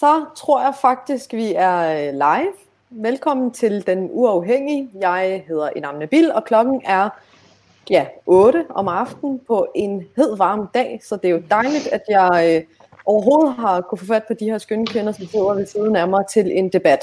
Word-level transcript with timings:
Så 0.00 0.24
tror 0.36 0.60
jeg 0.60 0.74
faktisk, 0.80 1.32
vi 1.32 1.54
er 1.54 2.08
øh, 2.08 2.12
live. 2.12 2.52
Velkommen 2.90 3.50
til 3.50 3.86
Den 3.86 4.08
Uafhængige. 4.12 4.90
Jeg 5.00 5.44
hedder 5.48 5.70
Inam 5.76 5.94
Nabil, 5.94 6.32
og 6.32 6.44
klokken 6.44 6.82
er 6.84 7.08
ja, 7.90 8.06
8 8.26 8.64
om 8.68 8.88
aftenen 8.88 9.40
på 9.46 9.66
en 9.74 10.06
hed 10.16 10.36
varm 10.36 10.68
dag, 10.74 11.00
så 11.04 11.16
det 11.16 11.24
er 11.24 11.32
jo 11.32 11.42
dejligt, 11.50 11.86
at 11.86 12.02
jeg 12.08 12.56
øh, 12.56 12.76
overhovedet 13.06 13.54
har 13.54 13.80
kunne 13.80 13.98
få 13.98 14.06
fat 14.06 14.24
på 14.28 14.34
de 14.34 14.44
her 14.44 14.58
skønne 14.58 14.86
kvinder, 14.86 15.12
som 15.12 15.26
sidder 15.26 15.54
ved 15.54 15.66
siden 15.66 15.96
af 15.96 16.08
mig 16.08 16.24
til 16.26 16.58
en 16.58 16.68
debat. 16.68 17.00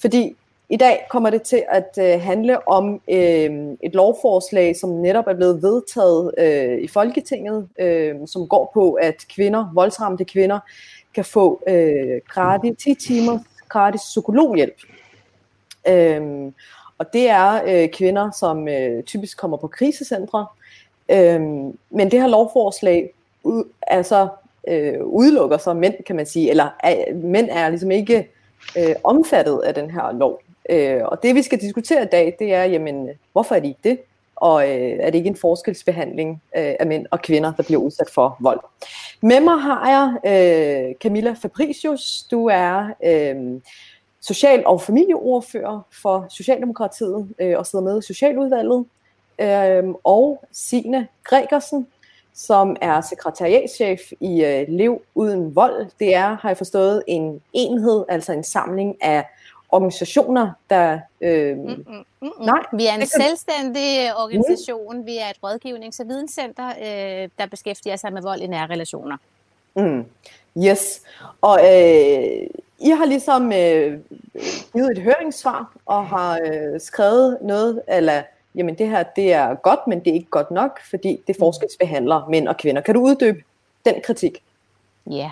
Fordi 0.00 0.36
i 0.68 0.76
dag 0.76 1.06
kommer 1.10 1.30
det 1.30 1.42
til 1.42 1.62
at 1.68 1.98
øh, 1.98 2.20
handle 2.20 2.68
om 2.68 3.00
øh, 3.10 3.50
et 3.82 3.94
lovforslag, 3.94 4.76
som 4.76 4.90
netop 4.90 5.26
er 5.26 5.34
blevet 5.34 5.62
vedtaget 5.62 6.32
øh, 6.38 6.78
i 6.82 6.88
Folketinget, 6.88 7.68
øh, 7.78 8.14
som 8.26 8.48
går 8.48 8.70
på, 8.74 8.92
at 8.92 9.14
kvinder, 9.34 9.70
voldsramte 9.74 10.24
kvinder, 10.24 10.58
kan 11.14 11.24
få 11.24 11.62
øh, 11.66 12.20
gratis 12.28 12.76
10 12.78 12.94
timer 12.94 13.38
gratis 13.72 14.00
psykologhjælp. 14.00 14.76
Øhm, 15.88 16.54
og 16.98 17.12
det 17.12 17.30
er 17.30 17.60
øh, 17.66 17.88
kvinder, 17.88 18.30
som 18.30 18.68
øh, 18.68 19.02
typisk 19.02 19.38
kommer 19.38 19.56
på 19.56 19.66
krisecentre. 19.66 20.46
Øhm, 21.08 21.78
men 21.90 22.10
det 22.10 22.20
her 22.20 22.28
lovforslag 22.28 23.10
ud, 23.42 23.64
altså, 23.82 24.28
øh, 24.68 25.04
udelukker 25.04 25.58
så 25.58 25.74
mænd, 25.74 25.94
kan 26.06 26.16
man 26.16 26.26
sige, 26.26 26.50
eller 26.50 26.68
øh, 26.86 27.16
mænd 27.16 27.48
er 27.50 27.68
ligesom 27.68 27.90
ikke 27.90 28.28
øh, 28.78 28.94
omfattet 29.04 29.58
af 29.58 29.74
den 29.74 29.90
her 29.90 30.12
lov. 30.12 30.40
Øh, 30.70 31.00
og 31.04 31.22
det 31.22 31.34
vi 31.34 31.42
skal 31.42 31.60
diskutere 31.60 32.02
i 32.02 32.06
dag, 32.12 32.36
det 32.38 32.54
er, 32.54 32.64
jamen, 32.64 33.08
hvorfor 33.32 33.54
er 33.54 33.60
de 33.60 33.68
ikke 33.68 33.80
det? 33.84 33.98
Og 34.42 34.68
øh, 34.68 34.98
er 35.00 35.10
det 35.10 35.18
ikke 35.18 35.28
en 35.28 35.36
forskelsbehandling 35.36 36.42
øh, 36.56 36.74
af 36.80 36.86
mænd 36.86 37.06
og 37.10 37.22
kvinder, 37.22 37.52
der 37.52 37.62
bliver 37.62 37.80
udsat 37.80 38.10
for 38.10 38.36
vold. 38.40 38.60
Med 39.22 39.40
mig 39.40 39.58
har 39.60 39.88
jeg 39.90 40.32
øh, 40.32 40.94
Camilla 41.02 41.32
Fabricius. 41.42 42.22
Du 42.30 42.46
er 42.46 42.86
øh, 43.04 43.60
social- 44.20 44.66
og 44.66 44.82
familieordfører 44.82 45.80
for 46.02 46.26
Socialdemokratiet 46.30 47.28
øh, 47.38 47.58
og 47.58 47.66
sidder 47.66 47.84
med 47.84 47.98
i 47.98 48.06
Socialudvalget. 48.06 48.84
Øh, 49.38 49.94
og 50.04 50.44
Signe 50.52 51.08
Gregersen, 51.24 51.86
som 52.34 52.76
er 52.80 53.00
sekretariatschef 53.00 54.00
i 54.20 54.44
øh, 54.44 54.64
Lev 54.68 55.02
Uden 55.14 55.56
Vold. 55.56 55.86
Det 55.98 56.14
er, 56.14 56.36
har 56.36 56.48
jeg 56.48 56.56
forstået, 56.56 57.02
en 57.06 57.40
enhed, 57.52 58.04
altså 58.08 58.32
en 58.32 58.44
samling 58.44 59.04
af 59.04 59.24
organisationer, 59.72 60.50
der... 60.70 61.00
Øh, 61.20 61.56
mm, 61.56 61.64
mm, 61.64 61.84
mm, 61.88 62.04
mm. 62.20 62.30
Nej, 62.40 62.62
vi 62.72 62.86
er 62.86 62.94
en 62.94 63.06
selvstændig 63.06 64.16
organisation. 64.16 64.96
Mm. 64.96 65.06
Vi 65.06 65.18
er 65.18 65.30
et 65.30 65.38
rådgivnings- 65.46 66.00
og 66.00 66.08
videnscenter, 66.08 66.68
øh, 66.68 67.28
der 67.38 67.46
beskæftiger 67.50 67.96
sig 67.96 68.12
med 68.12 68.22
vold 68.22 68.40
i 68.40 68.46
nære 68.46 68.66
relationer. 68.66 69.16
Mm. 69.74 70.04
Yes. 70.58 71.02
Og 71.40 71.58
øh, 71.58 72.46
I 72.78 72.90
har 72.90 73.04
ligesom 73.04 73.52
øh, 73.52 74.00
givet 74.72 74.90
et 74.90 75.02
høringssvar 75.02 75.72
og 75.86 76.06
har 76.06 76.40
øh, 76.44 76.80
skrevet 76.80 77.38
noget, 77.42 77.82
eller 77.88 78.22
jamen 78.54 78.78
det 78.78 78.88
her 78.88 79.02
det 79.02 79.32
er 79.32 79.54
godt, 79.54 79.80
men 79.86 80.00
det 80.00 80.10
er 80.10 80.14
ikke 80.14 80.30
godt 80.30 80.50
nok, 80.50 80.80
fordi 80.90 81.20
det 81.26 81.36
forskelsbehandler 81.38 82.28
mænd 82.28 82.48
og 82.48 82.56
kvinder. 82.56 82.82
Kan 82.82 82.94
du 82.94 83.00
uddybe 83.00 83.42
den 83.84 83.94
kritik? 84.04 84.42
Ja, 85.10 85.30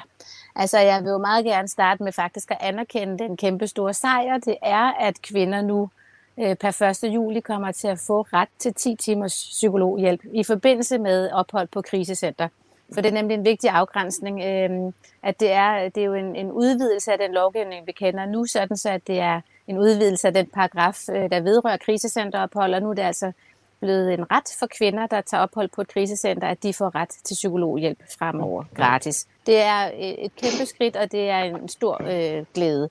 Altså, 0.57 0.79
jeg 0.79 1.03
vil 1.03 1.11
jo 1.11 1.19
meget 1.19 1.45
gerne 1.45 1.69
starte 1.69 2.03
med 2.03 2.13
faktisk 2.13 2.51
at 2.51 2.57
anerkende 2.61 3.19
den 3.19 3.37
kæmpe 3.37 3.67
store 3.67 3.95
sejr. 3.95 4.39
Det 4.39 4.57
er, 4.63 4.93
at 4.93 5.23
kvinder 5.23 5.63
nu 5.63 5.91
øh, 6.39 6.57
per 6.57 7.05
1. 7.05 7.15
juli 7.15 7.41
kommer 7.41 7.73
til 7.73 7.89
at 7.89 7.99
få 8.07 8.23
ret 8.23 8.49
til 8.59 8.75
10 8.75 8.97
timers 8.97 9.49
psykologhjælp 9.51 10.21
i 10.35 10.45
forbindelse 10.45 10.99
med 10.99 11.31
ophold 11.31 11.69
på 11.69 11.83
krisecenter. 11.83 12.49
For 12.95 13.01
det 13.01 13.09
er 13.09 13.15
nemlig 13.15 13.35
en 13.35 13.45
vigtig 13.45 13.71
afgrænsning, 13.71 14.41
øh, 14.43 14.93
at 15.23 15.41
det 15.41 15.53
er, 15.53 15.89
det 15.89 16.01
er 16.01 16.05
jo 16.05 16.15
en, 16.15 16.37
en 16.37 16.53
udvidelse 16.53 17.13
af 17.13 17.19
den 17.19 17.33
lovgivning, 17.33 17.87
vi 17.87 17.93
kender 17.93 18.27
nu, 18.27 18.47
sådan 18.47 18.77
så 18.77 18.91
at 18.91 19.07
det 19.07 19.21
er 19.21 19.41
en 19.67 19.79
udvidelse 19.79 20.27
af 20.27 20.35
den 20.35 20.47
paragraf, 20.47 21.09
øh, 21.11 21.31
der 21.31 21.41
vedrører 21.41 21.77
krisecenterophold, 21.77 22.75
og 22.75 22.83
nu 22.83 22.91
er 22.91 22.95
det 22.95 23.03
altså 23.03 23.33
blevet 23.81 24.15
en 24.15 24.31
ret 24.31 24.57
for 24.59 24.67
kvinder, 24.79 25.07
der 25.07 25.21
tager 25.21 25.43
ophold 25.43 25.69
på 25.75 25.81
et 25.81 25.89
krisecenter, 25.89 26.49
at 26.49 26.63
de 26.63 26.75
får 26.75 26.95
ret 26.95 27.09
til 27.09 27.35
psykologhjælp 27.35 27.99
fremover 28.19 28.65
gratis. 28.75 29.27
Det 29.51 29.59
er 29.59 29.87
øh, 29.87 30.01
et 30.01 30.37
kæmpe 30.37 30.67
skridt, 30.67 30.97
og 30.97 31.13
det 31.13 31.29
er 31.29 31.39
en 31.39 31.69
stor 31.69 32.03
øh, 32.03 32.45
glæde. 32.55 32.89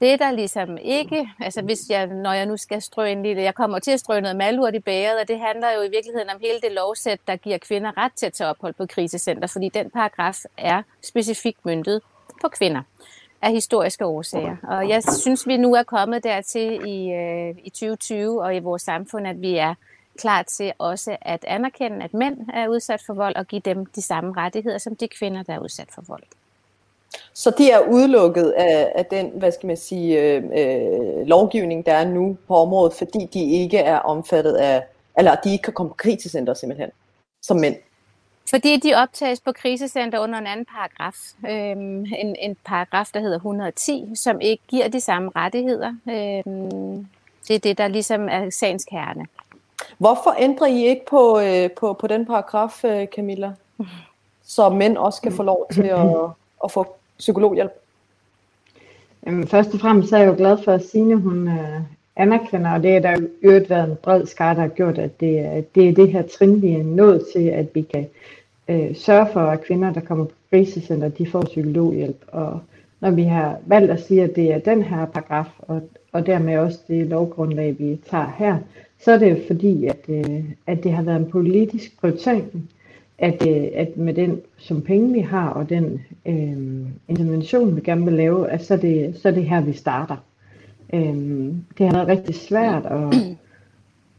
Det 0.00 0.18
der 0.18 0.30
ligesom 0.30 0.78
ikke, 0.78 1.28
altså 1.40 1.62
hvis 1.62 1.90
jeg, 1.90 2.06
når 2.06 2.32
jeg 2.32 2.46
nu 2.46 2.56
skal 2.56 2.82
strø 2.82 3.08
en 3.08 3.22
lille, 3.22 3.42
jeg 3.42 3.54
kommer 3.54 3.78
til 3.78 3.90
at 3.90 4.00
strø 4.00 4.20
noget 4.20 4.36
malurt 4.36 4.74
i 4.74 4.78
bæret, 4.78 5.20
og 5.20 5.28
det 5.28 5.40
handler 5.40 5.72
jo 5.72 5.82
i 5.82 5.90
virkeligheden 5.90 6.30
om 6.30 6.40
hele 6.40 6.60
det 6.60 6.72
lovsæt, 6.72 7.20
der 7.26 7.36
giver 7.36 7.58
kvinder 7.58 7.98
ret 7.98 8.12
til 8.16 8.26
at 8.26 8.32
tage 8.32 8.50
ophold 8.50 8.74
på 8.74 8.86
krisecenter, 8.86 9.48
fordi 9.48 9.68
den 9.68 9.90
paragraf 9.90 10.38
er 10.56 10.82
specifikt 11.02 11.66
myndet 11.66 12.02
på 12.40 12.48
kvinder 12.48 12.82
af 13.42 13.50
historiske 13.50 14.06
årsager. 14.06 14.56
Og 14.62 14.88
jeg 14.88 15.02
synes, 15.20 15.46
vi 15.46 15.56
nu 15.56 15.74
er 15.74 15.82
kommet 15.82 16.24
dertil 16.24 16.88
i, 16.88 17.12
øh, 17.12 17.54
i 17.64 17.70
2020 17.70 18.42
og 18.42 18.56
i 18.56 18.58
vores 18.58 18.82
samfund, 18.82 19.26
at 19.28 19.40
vi 19.40 19.56
er 19.56 19.74
klar 20.18 20.42
til 20.42 20.72
også 20.78 21.16
at 21.22 21.44
anerkende, 21.44 22.04
at 22.04 22.14
mænd 22.14 22.38
er 22.54 22.68
udsat 22.68 23.02
for 23.06 23.14
vold, 23.14 23.36
og 23.36 23.46
give 23.46 23.62
dem 23.64 23.86
de 23.86 24.02
samme 24.02 24.32
rettigheder 24.36 24.78
som 24.78 24.96
de 24.96 25.08
kvinder, 25.08 25.42
der 25.42 25.54
er 25.54 25.58
udsat 25.58 25.88
for 25.94 26.02
vold. 26.08 26.22
Så 27.34 27.50
de 27.58 27.70
er 27.70 27.80
udelukket 27.80 28.50
af, 28.50 28.92
af 28.94 29.06
den, 29.06 29.30
hvad 29.34 29.52
skal 29.52 29.66
man 29.66 29.76
sige, 29.76 30.20
øh, 30.22 30.44
øh, 30.44 31.26
lovgivning, 31.26 31.86
der 31.86 31.92
er 31.92 32.04
nu 32.04 32.36
på 32.48 32.56
området, 32.56 32.92
fordi 32.92 33.28
de 33.34 33.50
ikke 33.50 33.78
er 33.78 33.98
omfattet 33.98 34.54
af, 34.54 34.84
eller 35.18 35.34
de 35.34 35.52
ikke 35.52 35.62
kan 35.62 35.72
komme 35.72 35.90
på 35.90 35.94
krisecenter 35.94 36.54
simpelthen, 36.54 36.90
som 37.42 37.56
mænd. 37.56 37.76
Fordi 38.50 38.76
de 38.76 38.94
optages 38.94 39.40
på 39.40 39.52
krisecenter 39.52 40.18
under 40.18 40.38
en 40.38 40.46
anden 40.46 40.66
paragraf. 40.66 41.16
Øhm, 41.50 42.04
en, 42.18 42.36
en 42.38 42.56
paragraf, 42.64 43.08
der 43.14 43.20
hedder 43.20 43.36
110, 43.36 44.12
som 44.14 44.40
ikke 44.40 44.62
giver 44.68 44.88
de 44.88 45.00
samme 45.00 45.30
rettigheder. 45.36 45.88
Øhm, 45.88 47.06
det 47.48 47.54
er 47.54 47.58
det, 47.58 47.78
der 47.78 47.88
ligesom 47.88 48.28
er 48.28 48.50
sagens 48.50 48.84
kerne. 48.84 49.26
Hvorfor 49.98 50.34
ændrer 50.38 50.66
I 50.66 50.86
ikke 50.86 51.06
på, 51.10 51.40
øh, 51.40 51.70
på, 51.70 51.92
på 51.92 52.06
den 52.06 52.26
paragraf, 52.26 52.84
øh, 52.84 53.06
Camilla? 53.06 53.52
Så 54.44 54.68
mænd 54.68 54.96
også 54.96 55.22
kan 55.22 55.32
få 55.32 55.42
lov 55.42 55.66
til 55.72 55.82
at, 55.82 56.06
at 56.64 56.70
få 56.70 56.86
psykologhjælp? 57.18 57.72
Jamen, 59.26 59.48
først 59.48 59.74
og 59.74 59.80
fremmest 59.80 60.12
er 60.12 60.18
jeg 60.18 60.26
jo 60.26 60.34
glad 60.36 60.58
for, 60.64 60.72
at 60.72 60.86
Signe 60.86 61.16
hun 61.16 61.48
øh, 61.48 61.80
anerkender, 62.16 62.70
og 62.70 62.82
det 62.82 62.96
er 62.96 63.00
der 63.00 63.10
jo 63.10 63.28
øvrigt 63.42 63.70
været 63.70 63.90
en 63.90 63.96
bred 63.96 64.26
skar, 64.26 64.54
der 64.54 64.60
har 64.60 64.68
gjort, 64.68 64.98
at 64.98 65.20
det, 65.20 65.38
er, 65.38 65.60
det 65.74 65.88
er 65.88 65.92
det 65.92 66.12
her 66.12 66.22
trin, 66.22 66.62
vi 66.62 66.72
er 66.72 66.84
nået 66.84 67.26
til, 67.32 67.48
at 67.48 67.66
vi 67.74 67.82
kan 67.82 68.08
øh, 68.68 68.96
sørge 68.96 69.26
for, 69.32 69.40
at 69.40 69.64
kvinder, 69.64 69.92
der 69.92 70.00
kommer 70.00 70.24
på 70.24 70.32
krisecenter, 70.50 71.08
de 71.08 71.30
får 71.30 71.42
psykologhjælp. 71.42 72.24
Og 72.28 72.60
når 73.00 73.10
vi 73.10 73.22
har 73.22 73.56
valgt 73.66 73.90
at 73.90 74.04
sige, 74.04 74.22
at 74.22 74.36
det 74.36 74.52
er 74.52 74.58
den 74.58 74.82
her 74.82 75.06
paragraf, 75.06 75.46
og, 75.58 75.82
og 76.18 76.26
dermed 76.26 76.58
også 76.58 76.78
det 76.88 77.06
lovgrundlag, 77.06 77.78
vi 77.78 78.00
tager 78.10 78.32
her, 78.38 78.58
så 79.00 79.12
er 79.12 79.18
det 79.18 79.44
fordi, 79.46 79.86
at, 79.86 79.98
øh, 80.08 80.44
at 80.66 80.84
det 80.84 80.92
har 80.92 81.02
været 81.02 81.16
en 81.16 81.30
politisk 81.30 82.00
prioritering, 82.00 82.70
at, 83.18 83.46
øh, 83.48 83.68
at 83.74 83.96
med 83.96 84.14
den 84.14 84.40
som 84.56 84.82
penge 84.82 85.12
vi 85.12 85.20
har, 85.20 85.48
og 85.48 85.68
den 85.68 86.00
øh, 86.26 86.86
intervention 87.08 87.76
vi 87.76 87.80
gerne 87.80 88.04
vil 88.04 88.14
lave, 88.14 88.50
at 88.50 88.64
så 88.64 88.74
er 88.74 88.78
det, 88.78 89.16
så 89.16 89.28
er 89.28 89.32
det 89.32 89.44
her, 89.44 89.60
vi 89.60 89.72
starter. 89.72 90.16
Øh, 90.94 91.52
det 91.78 91.86
har 91.86 91.92
været 91.92 92.08
rigtig 92.08 92.34
svært 92.34 92.86
at, 92.86 93.14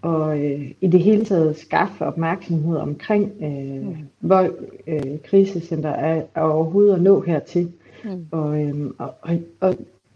og 0.01 0.39
øh, 0.39 0.71
i 0.81 0.87
det 0.87 0.99
hele 0.99 1.25
taget 1.25 1.57
skaffe 1.57 2.05
opmærksomhed 2.05 2.77
omkring, 2.77 3.31
øh, 3.41 3.87
mm. 3.87 3.95
hvor 4.19 4.49
øh, 4.87 5.17
krisecenter 5.23 5.89
er, 5.89 6.21
er 6.35 6.41
overhovedet 6.41 6.95
at 6.95 7.01
nå 7.01 7.21
hertil. 7.21 7.71
Mm. 8.03 8.25
Og, 8.31 8.61
øh, 8.61 8.91
og, 8.97 9.13
og, 9.21 9.37
og 9.59 9.75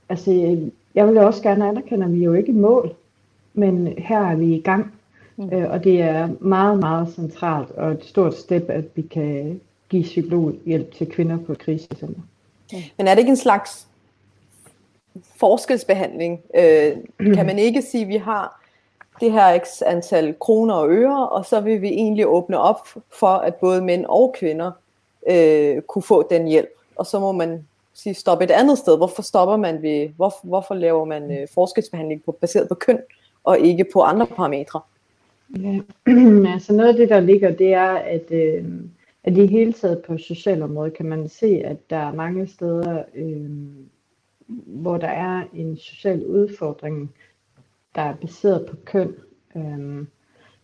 altså, 0.09 0.31
jeg 0.95 1.07
vil 1.07 1.17
også 1.17 1.43
gerne 1.43 1.67
anerkende, 1.67 2.05
at 2.05 2.13
vi 2.13 2.19
er 2.19 2.25
jo 2.25 2.33
ikke 2.33 2.51
i 2.51 2.55
mål, 2.55 2.93
men 3.53 3.93
her 3.97 4.19
er 4.19 4.35
vi 4.35 4.55
i 4.55 4.61
gang. 4.61 4.93
Mm. 5.37 5.49
Øh, 5.53 5.71
og 5.71 5.83
det 5.83 6.01
er 6.01 6.29
meget, 6.39 6.79
meget 6.79 7.13
centralt 7.15 7.71
og 7.71 7.91
et 7.91 8.05
stort 8.05 8.37
step, 8.37 8.69
at 8.69 8.85
vi 8.95 9.01
kan 9.01 9.61
give 9.89 10.03
psykologhjælp 10.03 10.93
til 10.95 11.09
kvinder 11.09 11.37
på 11.37 11.53
krisecenter. 11.53 12.21
Men 12.97 13.07
er 13.07 13.11
det 13.13 13.19
ikke 13.19 13.29
en 13.29 13.37
slags 13.37 13.87
forskelsbehandling? 15.35 16.41
Øh, 16.55 16.95
kan 17.33 17.45
man 17.45 17.59
ikke 17.59 17.81
sige, 17.81 18.01
at 18.01 18.07
vi 18.07 18.17
har 18.17 18.63
det 19.19 19.31
her 19.31 19.59
x 19.59 19.81
antal 19.85 20.35
kroner 20.39 20.73
og 20.73 20.89
øre, 20.89 21.29
og 21.29 21.45
så 21.45 21.59
vil 21.59 21.81
vi 21.81 21.87
egentlig 21.87 22.27
åbne 22.27 22.59
op 22.59 22.87
for, 23.19 23.27
at 23.27 23.55
både 23.55 23.81
mænd 23.81 24.05
og 24.05 24.35
kvinder 24.39 24.71
øh, 25.29 25.81
kunne 25.81 26.03
få 26.03 26.27
den 26.29 26.47
hjælp. 26.47 26.69
Og 26.95 27.05
så 27.05 27.19
må 27.19 27.31
man 27.31 27.67
sige 27.93 28.13
stoppe 28.13 28.43
et 28.43 28.51
andet 28.51 28.77
sted. 28.77 28.97
Hvorfor 28.97 29.21
stopper 29.21 29.57
man 29.57 29.81
ved, 29.81 30.09
hvor, 30.09 30.33
hvorfor 30.43 30.75
laver 30.75 31.05
man 31.05 31.31
øh, 31.31 31.47
forskelsbehandling 31.53 32.23
på, 32.23 32.31
baseret 32.31 32.67
på 32.69 32.75
køn, 32.75 32.99
og 33.43 33.59
ikke 33.59 33.85
på 33.93 34.01
andre 34.01 34.27
parametre? 34.27 34.81
Ja, 35.59 35.79
altså 36.53 36.73
noget 36.73 36.89
af 36.89 36.95
det, 36.95 37.09
der 37.09 37.19
ligger, 37.19 37.51
det 37.51 37.73
er, 37.73 37.89
at, 37.91 38.31
øh, 38.31 38.65
at 39.23 39.37
i 39.37 39.45
hele 39.45 39.73
taget 39.73 40.03
på 40.07 40.17
socialområdet 40.17 40.93
kan 40.93 41.05
man 41.05 41.29
se, 41.29 41.61
at 41.65 41.89
der 41.89 41.97
er 41.97 42.13
mange 42.13 42.47
steder, 42.47 43.03
øh, 43.15 43.49
hvor 44.65 44.97
der 44.97 45.07
er 45.07 45.43
en 45.53 45.77
social 45.77 46.25
udfordring, 46.25 47.13
der 47.95 48.01
er 48.01 48.15
baseret 48.15 48.65
på 48.69 48.75
køn. 48.85 49.15
Øh, 49.55 50.05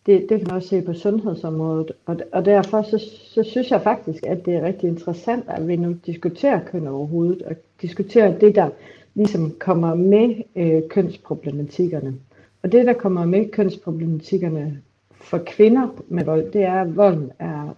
det, 0.06 0.26
det 0.28 0.38
kan 0.38 0.46
man 0.46 0.56
også 0.56 0.68
se 0.68 0.82
på 0.82 0.92
sundhedsområdet. 0.92 1.92
Og, 2.06 2.16
og 2.32 2.44
derfor 2.44 2.82
så, 2.82 2.98
så 3.34 3.42
synes 3.42 3.70
jeg 3.70 3.82
faktisk, 3.82 4.26
at 4.26 4.46
det 4.46 4.54
er 4.54 4.66
rigtig 4.66 4.88
interessant, 4.88 5.44
at 5.48 5.68
vi 5.68 5.76
nu 5.76 5.96
diskuterer 6.06 6.60
køn 6.64 6.86
overhovedet, 6.86 7.42
og 7.42 7.56
diskuterer 7.82 8.38
det, 8.38 8.54
der 8.54 8.70
ligesom 9.14 9.54
kommer 9.58 9.94
med 9.94 10.34
øh, 10.56 10.82
kønsproblematikkerne. 10.88 12.14
Og 12.62 12.72
det, 12.72 12.86
der 12.86 12.92
kommer 12.92 13.24
med 13.24 13.50
kønsproblematikkerne 13.50 14.82
for 15.14 15.38
kvinder 15.46 16.02
med 16.08 16.24
vold, 16.24 16.52
det 16.52 16.62
er, 16.62 16.80
at 16.80 16.96
volden 16.96 17.32
er 17.38 17.76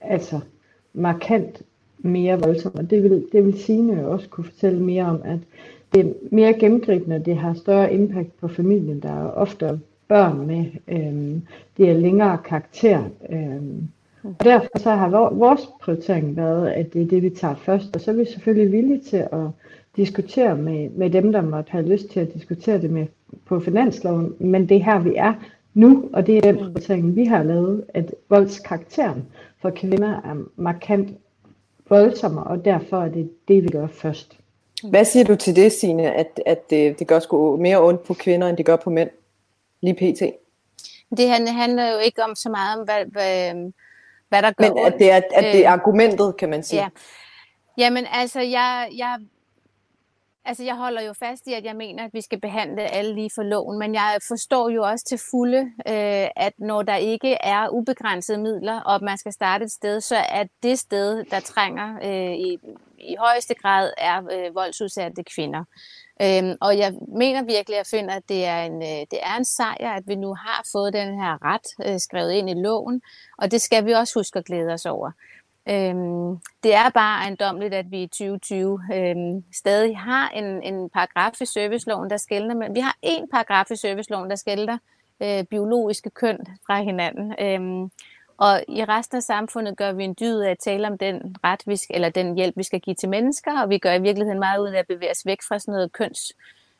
altså 0.00 0.40
markant 0.92 1.62
mere 1.98 2.40
voldsom. 2.40 2.74
Og 2.74 2.90
det 2.90 3.02
vil, 3.02 3.26
det 3.32 3.44
vil 3.44 3.60
Signe 3.60 4.08
også 4.08 4.28
kunne 4.28 4.44
fortælle 4.44 4.82
mere 4.82 5.04
om, 5.04 5.20
at 5.24 5.38
det 5.94 6.06
er 6.06 6.12
mere 6.30 6.52
gennemgribende, 6.52 7.22
det 7.24 7.36
har 7.36 7.54
større 7.54 7.94
impact 7.94 8.40
på 8.40 8.48
familien. 8.48 9.00
Der 9.00 9.08
er 9.08 9.30
ofte 9.30 9.80
børn 10.08 10.46
med, 10.46 10.64
Øh, 10.88 11.40
det 11.76 11.90
er 11.90 11.94
længere 11.94 12.38
karakter. 12.44 13.04
Øh, 13.30 13.62
og 14.22 14.44
derfor 14.44 14.78
så 14.78 14.90
har 14.90 15.08
vores 15.30 15.60
prioritering 15.82 16.36
været, 16.36 16.68
at 16.68 16.92
det 16.92 17.02
er 17.02 17.06
det, 17.06 17.22
vi 17.22 17.30
tager 17.30 17.54
først. 17.54 17.96
Og 17.96 18.00
så 18.00 18.10
er 18.10 18.14
vi 18.14 18.24
selvfølgelig 18.24 18.72
villige 18.72 19.00
til 19.00 19.16
at 19.16 19.48
diskutere 19.96 20.56
med, 20.56 20.90
med 20.90 21.10
dem, 21.10 21.32
der 21.32 21.40
måtte 21.40 21.72
have 21.72 21.88
lyst 21.88 22.10
til 22.10 22.20
at 22.20 22.34
diskutere 22.34 22.80
det 22.80 22.90
med 22.90 23.06
på 23.46 23.60
finansloven. 23.60 24.34
Men 24.38 24.68
det 24.68 24.76
er 24.76 24.84
her, 24.84 24.98
vi 24.98 25.12
er 25.16 25.34
nu, 25.74 26.08
og 26.12 26.26
det 26.26 26.36
er 26.36 26.40
den 26.40 26.56
prioritering, 26.56 27.16
vi 27.16 27.24
har 27.24 27.42
lavet, 27.42 27.84
at 27.88 28.14
voldskarakteren 28.28 29.24
for 29.62 29.70
kvinder 29.70 30.08
er 30.08 30.44
markant 30.56 31.08
voldsommere, 31.88 32.44
og 32.44 32.64
derfor 32.64 32.96
er 32.96 33.08
det 33.08 33.30
det, 33.48 33.62
vi 33.62 33.68
gør 33.68 33.86
først. 33.86 34.38
Hvad 34.90 35.04
siger 35.04 35.24
du 35.24 35.34
til 35.34 35.56
det, 35.56 35.72
Signe, 35.72 36.12
at, 36.14 36.40
at 36.46 36.70
det, 36.70 36.98
det 36.98 37.06
gør 37.06 37.18
sgu 37.18 37.56
mere 37.56 37.82
ondt 37.82 38.02
på 38.02 38.14
kvinder, 38.14 38.48
end 38.48 38.56
det 38.56 38.66
gør 38.66 38.76
på 38.76 38.90
mænd? 38.90 39.10
Lige 39.80 39.94
pt. 39.94 40.22
Det 41.16 41.28
handler 41.28 41.90
jo 41.92 41.98
ikke 41.98 42.24
om 42.24 42.34
så 42.34 42.48
meget 42.48 42.80
om, 42.80 42.84
hvad, 42.84 43.04
hvad, 43.12 43.54
hvad 44.28 44.42
der 44.42 44.52
gør 44.52 44.74
Men 44.74 44.86
at 44.86 44.94
det 44.98 45.10
er, 45.10 45.16
at 45.16 45.44
det 45.44 45.66
er 45.66 45.72
øh, 45.72 45.72
argumentet, 45.72 46.36
kan 46.36 46.48
man 46.50 46.62
sige. 46.62 46.82
Ja. 46.82 46.88
Jamen 47.78 48.06
altså, 48.12 48.40
jeg, 48.40 48.88
jeg 48.96 49.18
Altså, 50.48 50.64
jeg 50.64 50.76
holder 50.76 51.02
jo 51.02 51.12
fast 51.12 51.46
i, 51.46 51.52
at 51.52 51.64
jeg 51.64 51.76
mener, 51.76 52.04
at 52.04 52.14
vi 52.14 52.20
skal 52.20 52.40
behandle 52.40 52.82
alle 52.82 53.14
lige 53.14 53.30
for 53.34 53.42
loven, 53.42 53.78
men 53.78 53.94
jeg 53.94 54.18
forstår 54.28 54.68
jo 54.68 54.82
også 54.82 55.04
til 55.04 55.20
fulde, 55.30 55.60
øh, 55.60 56.28
at 56.36 56.52
når 56.58 56.82
der 56.82 56.96
ikke 56.96 57.36
er 57.40 57.68
ubegrænsede 57.68 58.38
midler, 58.38 58.80
og 58.80 59.04
man 59.04 59.18
skal 59.18 59.32
starte 59.32 59.64
et 59.64 59.70
sted, 59.70 60.00
så 60.00 60.16
er 60.16 60.44
det 60.62 60.78
sted, 60.78 61.24
der 61.24 61.40
trænger 61.40 61.96
øh, 62.02 62.34
i, 62.34 62.58
i 62.98 63.16
højeste 63.18 63.54
grad, 63.54 63.92
er 63.98 64.18
øh, 64.18 64.54
voldsudsatte 64.54 65.24
kvinder. 65.34 65.64
Øhm, 66.22 66.56
og 66.60 66.78
jeg 66.78 66.94
mener 67.08 67.42
virkelig, 67.42 67.78
at 67.78 67.78
jeg 67.78 67.98
finder, 67.98 68.14
at 68.14 68.28
det 68.28 68.44
er, 68.44 68.62
en, 68.62 68.82
øh, 68.82 69.06
det 69.10 69.18
er 69.22 69.36
en 69.36 69.44
sejr, 69.44 69.90
at 69.90 70.02
vi 70.06 70.14
nu 70.14 70.34
har 70.34 70.66
fået 70.72 70.92
den 70.92 71.20
her 71.20 71.44
ret 71.44 71.92
øh, 71.92 72.00
skrevet 72.00 72.32
ind 72.32 72.50
i 72.50 72.54
loven, 72.54 73.02
og 73.38 73.50
det 73.50 73.60
skal 73.60 73.86
vi 73.86 73.92
også 73.92 74.18
huske 74.18 74.38
at 74.38 74.44
glæde 74.44 74.72
os 74.72 74.86
over. 74.86 75.10
Øhm, 75.68 76.38
det 76.62 76.74
er 76.74 76.90
bare 76.90 77.20
ejendomligt, 77.22 77.74
at 77.74 77.90
vi 77.90 78.02
i 78.02 78.06
2020 78.06 78.80
øhm, 78.94 79.44
stadig 79.52 79.98
har 79.98 80.28
en, 80.28 80.62
en 80.62 80.90
paragraf 80.90 81.40
i 81.40 81.46
serviceloven, 81.46 82.10
der 82.10 82.16
skældner, 82.16 82.54
men 82.54 82.74
vi 82.74 82.80
har 82.80 82.96
en 83.02 83.28
paragraf 83.32 83.70
i 83.70 83.76
serviceloven, 83.76 84.30
der 84.30 84.36
skældner 84.36 84.78
øh, 85.22 85.44
biologiske 85.44 86.10
køn 86.10 86.38
fra 86.66 86.82
hinanden. 86.82 87.34
Øhm, 87.40 87.90
og 88.38 88.64
i 88.68 88.84
resten 88.84 89.16
af 89.16 89.22
samfundet 89.22 89.76
gør 89.76 89.92
vi 89.92 90.04
en 90.04 90.16
dyd 90.20 90.40
af 90.40 90.50
at 90.50 90.58
tale 90.58 90.86
om 90.86 90.98
den 90.98 91.36
ret, 91.44 91.62
vi 91.66 91.76
skal, 91.76 91.94
eller 91.94 92.08
den 92.08 92.34
hjælp, 92.34 92.56
vi 92.56 92.62
skal 92.62 92.80
give 92.80 92.94
til 92.94 93.08
mennesker, 93.08 93.62
og 93.62 93.70
vi 93.70 93.78
gør 93.78 93.92
i 93.92 94.02
virkeligheden 94.02 94.38
meget 94.38 94.60
ud 94.60 94.68
af 94.68 94.78
at 94.78 94.86
bevæge 94.86 95.10
os 95.10 95.26
væk 95.26 95.38
fra 95.48 95.58
sådan 95.58 95.72
noget 95.72 95.92
køns 95.92 96.32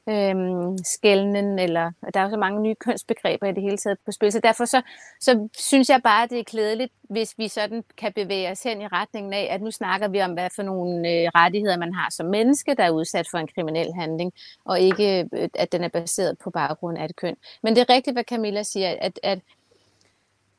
øhm, 0.08 0.78
skældnen, 0.84 1.58
eller 1.58 1.92
der 2.14 2.20
er 2.20 2.24
jo 2.24 2.30
så 2.30 2.36
mange 2.36 2.62
nye 2.62 2.74
kønsbegreber 2.74 3.46
i 3.46 3.52
det 3.52 3.62
hele 3.62 3.76
taget 3.76 3.98
på 4.04 4.12
spil. 4.12 4.32
Så 4.32 4.40
derfor 4.40 4.64
så, 4.64 4.82
så 5.20 5.48
synes 5.58 5.88
jeg 5.90 6.00
bare, 6.04 6.22
at 6.22 6.30
det 6.30 6.38
er 6.38 6.44
klædeligt, 6.44 6.92
hvis 7.02 7.34
vi 7.38 7.48
sådan 7.48 7.84
kan 7.96 8.12
bevæge 8.12 8.50
os 8.50 8.62
hen 8.62 8.80
i 8.80 8.86
retningen 8.86 9.32
af, 9.32 9.48
at 9.50 9.62
nu 9.62 9.70
snakker 9.70 10.08
vi 10.08 10.22
om, 10.22 10.32
hvad 10.32 10.48
for 10.56 10.62
nogle 10.62 10.98
øh, 10.98 11.28
rettigheder 11.34 11.76
man 11.76 11.94
har 11.94 12.10
som 12.10 12.26
menneske, 12.26 12.74
der 12.74 12.84
er 12.84 12.90
udsat 12.90 13.26
for 13.30 13.38
en 13.38 13.48
kriminel 13.54 13.94
handling, 13.94 14.32
og 14.64 14.80
ikke 14.80 15.28
øh, 15.32 15.48
at 15.54 15.72
den 15.72 15.84
er 15.84 15.88
baseret 15.88 16.38
på 16.38 16.50
baggrund 16.50 16.98
af 16.98 17.04
et 17.04 17.16
køn. 17.16 17.36
Men 17.62 17.76
det 17.76 17.80
er 17.82 17.94
rigtigt, 17.94 18.14
hvad 18.14 18.24
Camilla 18.24 18.62
siger, 18.62 18.94
at, 19.00 19.20
at 19.22 19.38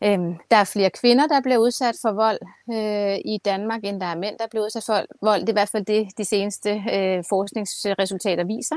Øhm, 0.03 0.35
der 0.51 0.57
er 0.57 0.63
flere 0.63 0.89
kvinder, 0.89 1.27
der 1.27 1.41
bliver 1.41 1.57
udsat 1.57 1.95
for 2.01 2.11
vold 2.11 2.39
øh, 2.71 3.17
i 3.33 3.39
Danmark, 3.45 3.81
end 3.83 4.01
der 4.01 4.05
er 4.07 4.15
mænd, 4.15 4.37
der 4.39 4.47
bliver 4.47 4.65
udsat 4.65 4.83
for 4.85 5.05
vold. 5.21 5.41
Det 5.41 5.49
er 5.49 5.53
i 5.53 5.59
hvert 5.61 5.69
fald 5.69 5.85
det, 5.85 6.07
de 6.17 6.25
seneste 6.25 6.69
øh, 6.93 7.23
forskningsresultater 7.29 8.43
viser. 8.43 8.75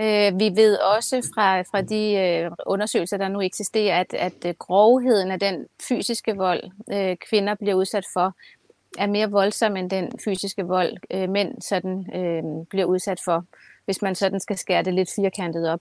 Øh, 0.00 0.38
vi 0.38 0.52
ved 0.56 0.78
også 0.78 1.30
fra, 1.34 1.60
fra 1.60 1.80
de 1.80 2.14
øh, 2.14 2.50
undersøgelser, 2.66 3.16
der 3.16 3.28
nu 3.28 3.40
eksisterer, 3.40 4.00
at, 4.00 4.14
at 4.14 4.46
øh, 4.46 4.54
grovheden 4.58 5.30
af 5.30 5.40
den 5.40 5.66
fysiske 5.88 6.36
vold, 6.36 6.62
øh, 6.92 7.16
kvinder 7.16 7.54
bliver 7.54 7.74
udsat 7.74 8.04
for, 8.12 8.34
er 8.98 9.06
mere 9.06 9.30
voldsom 9.30 9.76
end 9.76 9.90
den 9.90 10.12
fysiske 10.24 10.66
vold, 10.66 10.96
øh, 11.10 11.28
mænd 11.28 11.62
sådan, 11.62 12.06
øh, 12.14 12.66
bliver 12.70 12.86
udsat 12.86 13.20
for, 13.24 13.44
hvis 13.84 14.02
man 14.02 14.14
sådan 14.14 14.40
skal 14.40 14.58
skære 14.58 14.82
det 14.82 14.94
lidt 14.94 15.10
firkantet 15.16 15.70
op. 15.70 15.80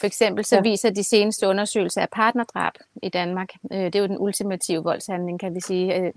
For 0.00 0.06
eksempel 0.06 0.44
så 0.44 0.56
ja. 0.56 0.62
viser 0.62 0.90
de 0.90 1.04
seneste 1.04 1.48
undersøgelser 1.48 2.02
af 2.02 2.08
partnerdrab 2.12 2.72
i 3.02 3.08
Danmark, 3.08 3.48
øh, 3.72 3.78
det 3.78 3.94
er 3.94 4.00
jo 4.00 4.06
den 4.06 4.18
ultimative 4.18 4.82
voldshandling, 4.82 5.40
kan 5.40 5.54
vi 5.54 5.60
sige, 5.60 5.96
øh, 5.96 6.12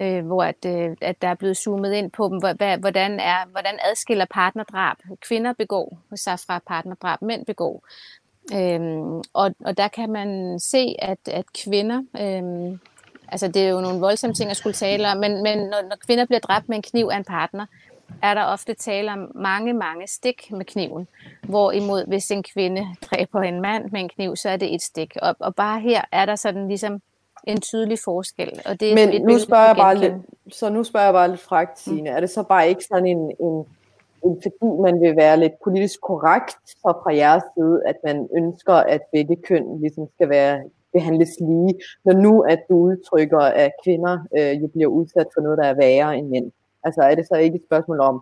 øh, 0.00 0.26
hvor 0.26 0.42
at, 0.42 0.64
øh, 0.66 0.96
at 1.00 1.22
der 1.22 1.28
er 1.28 1.34
blevet 1.34 1.56
zoomet 1.56 1.92
ind 1.92 2.10
på 2.10 2.28
dem, 2.28 2.38
hvordan, 2.80 3.20
er, 3.20 3.46
hvordan 3.50 3.78
adskiller 3.90 4.26
partnerdrab 4.30 4.96
kvinder 5.20 5.52
begår 5.52 5.98
sig 6.14 6.38
fra 6.46 6.62
partnerdrab 6.66 7.22
mænd 7.22 7.46
begår. 7.46 7.84
Øhm, 8.54 9.22
og, 9.32 9.54
og 9.64 9.76
der 9.76 9.88
kan 9.88 10.12
man 10.12 10.60
se, 10.60 10.94
at, 10.98 11.18
at 11.26 11.44
kvinder, 11.64 12.02
øhm, 12.20 12.80
altså 13.28 13.48
det 13.48 13.62
er 13.62 13.68
jo 13.68 13.80
nogle 13.80 14.00
voldsomme 14.00 14.34
ting 14.34 14.50
at 14.50 14.56
skulle 14.56 14.74
tale 14.74 15.10
om, 15.12 15.16
men, 15.16 15.42
men 15.42 15.58
når, 15.58 15.82
når 15.88 15.96
kvinder 16.06 16.26
bliver 16.26 16.40
dræbt 16.40 16.68
med 16.68 16.76
en 16.76 16.82
kniv 16.82 17.08
af 17.12 17.16
en 17.16 17.24
partner, 17.24 17.66
er 18.22 18.34
der 18.34 18.44
ofte 18.44 18.74
tale 18.74 19.12
om 19.12 19.32
mange, 19.34 19.72
mange 19.72 20.06
stik 20.06 20.52
med 20.52 20.64
kniven. 20.64 21.08
Hvorimod 21.42 22.06
hvis 22.06 22.30
en 22.30 22.42
kvinde 22.42 22.86
dræber 23.02 23.40
en 23.40 23.60
mand 23.60 23.90
med 23.90 24.00
en 24.00 24.08
kniv, 24.08 24.36
så 24.36 24.48
er 24.48 24.56
det 24.56 24.74
et 24.74 24.82
stik. 24.82 25.16
Og, 25.22 25.36
og 25.38 25.54
bare 25.54 25.80
her 25.80 26.02
er 26.12 26.26
der 26.26 26.36
sådan 26.36 26.68
ligesom 26.68 27.00
en 27.44 27.60
tydelig 27.60 27.98
forskel. 28.04 28.60
Og 28.66 28.80
det 28.80 28.90
er 28.90 28.94
Men 28.94 29.22
nu 29.22 29.38
spørger 29.38 29.66
jeg 29.66 29.76
bare 29.76 29.96
lidt, 29.96 30.14
så 30.50 30.68
nu 30.68 30.84
spørger 30.84 31.06
jeg 31.06 31.14
bare 31.14 31.28
lidt 31.28 31.40
fragt, 31.40 31.70
mm. 31.86 31.92
Signe. 31.92 32.10
Mm. 32.10 32.16
Er 32.16 32.20
det 32.20 32.30
så 32.30 32.42
bare 32.42 32.68
ikke 32.68 32.84
sådan 32.84 33.06
en, 33.06 33.32
en, 33.40 33.66
en, 34.24 34.42
fordi 34.42 34.82
man 34.82 35.00
vil 35.00 35.16
være 35.16 35.40
lidt 35.40 35.52
politisk 35.64 36.00
korrekt, 36.00 36.56
så 36.66 37.00
fra 37.02 37.14
jeres 37.14 37.42
side, 37.56 37.82
at 37.86 37.96
man 38.04 38.28
ønsker, 38.36 38.74
at 38.74 39.00
begge 39.12 39.36
køn 39.36 39.80
ligesom 39.80 40.08
skal 40.14 40.28
være 40.28 40.62
behandles 40.92 41.28
lige, 41.40 41.74
når 42.04 42.12
nu 42.12 42.40
at 42.40 42.60
du 42.68 42.74
udtrykker, 42.74 43.38
at 43.38 43.72
kvinder 43.84 44.18
øh, 44.38 44.62
jo 44.62 44.66
bliver 44.66 44.88
udsat 44.88 45.26
for 45.34 45.40
noget, 45.40 45.58
der 45.58 45.64
er 45.64 45.74
værre 45.74 46.16
end 46.18 46.28
mænd? 46.28 46.52
Altså 46.84 47.00
er 47.00 47.14
det 47.14 47.26
så 47.28 47.34
ikke 47.34 47.56
et 47.56 47.66
spørgsmål 47.68 48.00
om 48.00 48.20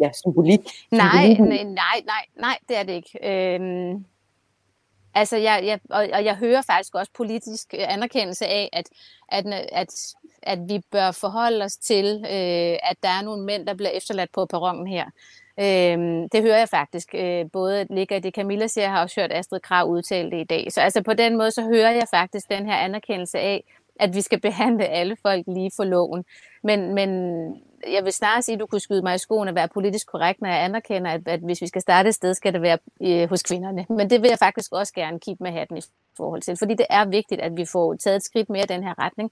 ja, 0.00 0.10
symbolik? 0.12 0.60
Nej, 0.90 1.28
nej, 1.38 1.62
nej, 1.64 1.98
nej, 2.12 2.24
nej, 2.36 2.58
det 2.68 2.76
er 2.76 2.82
det 2.82 2.92
ikke. 2.92 3.18
Øhm, 3.22 4.04
Altså, 5.16 5.36
jeg, 5.36 5.62
jeg, 5.64 5.80
og, 5.90 6.08
og 6.12 6.24
jeg 6.24 6.36
hører 6.36 6.62
faktisk 6.62 6.94
også 6.94 7.12
politisk 7.14 7.74
øh, 7.74 7.92
anerkendelse 7.92 8.46
af, 8.46 8.68
at, 8.72 8.88
at, 9.28 9.46
at, 9.72 10.14
at 10.42 10.58
vi 10.68 10.80
bør 10.90 11.10
forholde 11.10 11.64
os 11.64 11.76
til, 11.76 12.06
øh, 12.24 12.78
at 12.90 12.96
der 13.02 13.08
er 13.08 13.22
nogle 13.22 13.44
mænd, 13.44 13.66
der 13.66 13.74
bliver 13.74 13.90
efterladt 13.90 14.32
på 14.32 14.46
perronen 14.46 14.86
her. 14.86 15.04
Øh, 15.60 16.28
det 16.32 16.42
hører 16.42 16.58
jeg 16.58 16.68
faktisk. 16.68 17.14
Øh, 17.14 17.44
både 17.52 17.86
ligger 17.90 18.18
det, 18.18 18.34
Camilla 18.34 18.66
siger, 18.66 18.84
jeg 18.84 18.92
har 18.92 19.02
også 19.02 19.20
hørt 19.20 19.32
Astrid 19.32 19.60
Krav 19.60 19.88
udtale 19.88 20.30
det 20.30 20.40
i 20.40 20.44
dag. 20.44 20.72
Så 20.72 20.80
altså 20.80 21.02
på 21.02 21.12
den 21.12 21.36
måde, 21.36 21.50
så 21.50 21.62
hører 21.62 21.90
jeg 21.90 22.06
faktisk 22.10 22.50
den 22.50 22.66
her 22.66 22.76
anerkendelse 22.76 23.38
af, 23.38 23.64
at 24.00 24.14
vi 24.14 24.20
skal 24.20 24.40
behandle 24.48 24.86
alle 24.86 25.16
folk 25.22 25.44
lige 25.46 25.70
for 25.76 25.84
loven. 25.84 26.24
Men, 26.62 26.94
men 26.94 27.10
jeg 27.88 28.04
vil 28.04 28.12
snarere 28.12 28.42
sige, 28.42 28.54
at 28.54 28.60
du 28.60 28.66
kunne 28.66 28.80
skyde 28.80 29.02
mig 29.02 29.14
i 29.14 29.18
skoen 29.18 29.48
at 29.48 29.54
være 29.54 29.68
politisk 29.68 30.06
korrekt, 30.06 30.40
når 30.40 30.48
jeg 30.48 30.64
anerkender, 30.64 31.10
at, 31.10 31.28
at 31.28 31.40
hvis 31.40 31.62
vi 31.62 31.66
skal 31.66 31.82
starte 31.82 32.08
et 32.08 32.14
sted, 32.14 32.34
skal 32.34 32.52
det 32.52 32.62
være 32.62 32.78
øh, 33.02 33.28
hos 33.28 33.42
kvinderne. 33.42 33.86
Men 33.98 34.10
det 34.10 34.22
vil 34.22 34.28
jeg 34.28 34.38
faktisk 34.38 34.72
også 34.72 34.92
gerne 34.92 35.20
kigge 35.20 35.44
med 35.44 35.52
hatten 35.52 35.76
i 35.76 35.82
forhold 36.16 36.42
til, 36.42 36.56
fordi 36.56 36.74
det 36.74 36.86
er 36.90 37.04
vigtigt, 37.04 37.40
at 37.40 37.56
vi 37.56 37.64
får 37.64 37.94
taget 37.94 38.16
et 38.16 38.22
skridt 38.22 38.50
mere 38.50 38.62
i 38.62 38.66
den 38.66 38.82
her 38.82 38.94
retning. 38.98 39.30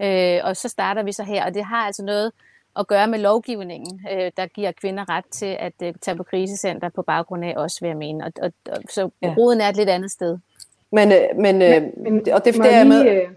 Øh, 0.00 0.40
og 0.44 0.56
så 0.56 0.68
starter 0.68 1.02
vi 1.02 1.12
så 1.12 1.22
her, 1.22 1.44
og 1.44 1.54
det 1.54 1.64
har 1.64 1.86
altså 1.86 2.04
noget 2.04 2.32
at 2.78 2.86
gøre 2.86 3.06
med 3.06 3.18
lovgivningen, 3.18 4.00
øh, 4.12 4.30
der 4.36 4.46
giver 4.46 4.72
kvinder 4.72 5.08
ret 5.08 5.24
til 5.30 5.56
at 5.60 5.72
øh, 5.82 5.94
tage 6.00 6.16
på 6.16 6.22
krisecenter 6.22 6.88
på 6.88 7.02
baggrund 7.02 7.44
af 7.44 7.54
også, 7.56 7.78
vil 7.80 7.88
jeg 7.88 7.96
mene. 7.96 8.24
Og, 8.24 8.32
og, 8.42 8.52
og, 8.70 8.82
så 8.90 9.10
ja. 9.22 9.34
roden 9.38 9.60
er 9.60 9.68
et 9.68 9.76
lidt 9.76 9.88
andet 9.88 10.10
sted. 10.10 10.38
Men, 10.92 11.12
øh, 11.12 11.18
men, 11.36 11.62
øh, 11.62 11.82
men 11.96 12.32
og 12.32 12.44
det, 12.44 12.54
det 12.54 12.74
er 12.74 12.84
med... 12.84 13.08
Øh 13.08 13.28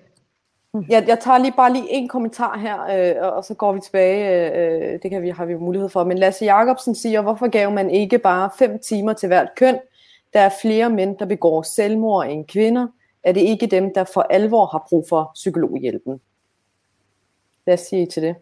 jeg, 0.89 1.07
jeg 1.07 1.19
tager 1.19 1.37
lige 1.37 1.53
bare 1.57 1.73
lige 1.73 1.89
en 1.89 2.07
kommentar 2.07 2.57
her, 2.57 2.81
øh, 2.81 3.33
og 3.35 3.43
så 3.45 3.53
går 3.53 3.73
vi 3.73 3.79
tilbage. 3.79 4.51
Øh, 4.51 4.99
det 5.03 5.11
kan 5.11 5.21
vi, 5.21 5.29
har 5.29 5.45
vi 5.45 5.53
jo 5.53 5.59
mulighed 5.59 5.89
for. 5.89 6.03
Men 6.03 6.17
Lasse 6.17 6.45
Jacobsen 6.45 6.95
siger, 6.95 7.21
hvorfor 7.21 7.47
gav 7.47 7.71
man 7.71 7.89
ikke 7.89 8.17
bare 8.17 8.49
fem 8.59 8.79
timer 8.79 9.13
til 9.13 9.27
hvert 9.27 9.55
køn? 9.55 9.79
Der 10.33 10.39
er 10.39 10.49
flere 10.61 10.89
mænd, 10.89 11.17
der 11.17 11.25
begår 11.25 11.61
selvmord 11.61 12.27
end 12.27 12.45
kvinder. 12.45 12.87
Er 13.23 13.31
det 13.31 13.41
ikke 13.41 13.67
dem, 13.67 13.93
der 13.93 14.03
for 14.03 14.21
alvor 14.21 14.65
har 14.65 14.85
brug 14.89 15.05
for 15.09 15.31
psykologhjælpen? 15.33 16.21
Hvad 17.63 17.77
siger 17.77 18.03
I 18.03 18.05
til 18.05 18.23
det? 18.23 18.35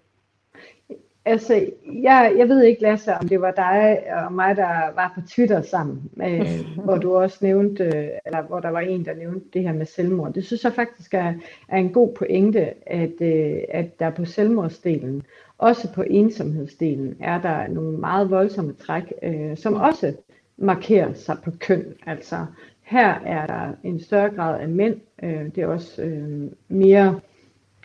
Altså, 1.26 1.66
jeg, 2.04 2.34
jeg 2.38 2.50
ved 2.50 2.64
ikke, 2.64 2.82
Lasse, 2.82 3.14
om 3.14 3.28
det 3.28 3.42
var 3.42 3.52
dig 3.52 4.04
og 4.14 4.34
mig, 4.34 4.56
der 4.56 4.94
var 4.96 5.12
på 5.16 5.22
Twitter 5.30 5.62
sammen, 5.62 6.12
øh, 6.24 6.66
hvor 6.86 6.98
du 6.98 7.16
også 7.16 7.38
nævnte, 7.42 7.84
eller 8.26 8.42
hvor 8.48 8.60
der 8.60 8.70
var 8.70 8.80
en, 8.80 9.06
der 9.06 9.16
nævnte 9.16 9.46
det 9.54 9.64
her 9.64 9.74
med 9.74 9.86
selvmord. 9.86 10.34
Det 10.34 10.46
synes 10.46 10.64
jeg 10.64 10.74
faktisk 10.74 11.14
er, 11.14 11.34
er 11.68 11.78
en 11.78 11.94
god 11.94 12.14
pointe, 12.14 12.90
at, 12.90 13.22
øh, 13.22 13.58
at 13.70 14.00
der 14.00 14.10
på 14.10 14.26
selvmordsdelen, 14.26 15.24
også 15.58 15.94
på 15.94 16.04
ensomhedsdelen, 16.10 17.18
er 17.20 17.42
der 17.42 17.68
nogle 17.68 17.98
meget 17.98 18.30
voldsomme 18.30 18.74
træk, 18.74 19.14
øh, 19.24 19.58
som 19.58 19.74
også 19.74 20.14
markerer 20.58 21.14
sig 21.14 21.38
på 21.44 21.52
køn. 21.60 21.86
Altså, 22.06 22.46
her 22.82 23.14
er 23.26 23.48
der 23.48 23.72
en 23.84 24.00
større 24.00 24.30
grad 24.30 24.62
af 24.62 24.70
mænd. 24.70 24.96
Øh, 25.24 25.46
det 25.56 25.58
er 25.58 25.68
også 25.68 26.02
øh, 26.02 26.52
mere 26.68 27.20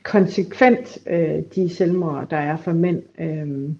konsekvent 0.02 0.98
øh, 1.06 1.42
de 1.54 1.68
selvmord, 1.68 2.28
der 2.30 2.36
er 2.36 2.56
for 2.56 2.72
mænd. 2.72 3.02
Øh, 3.18 3.70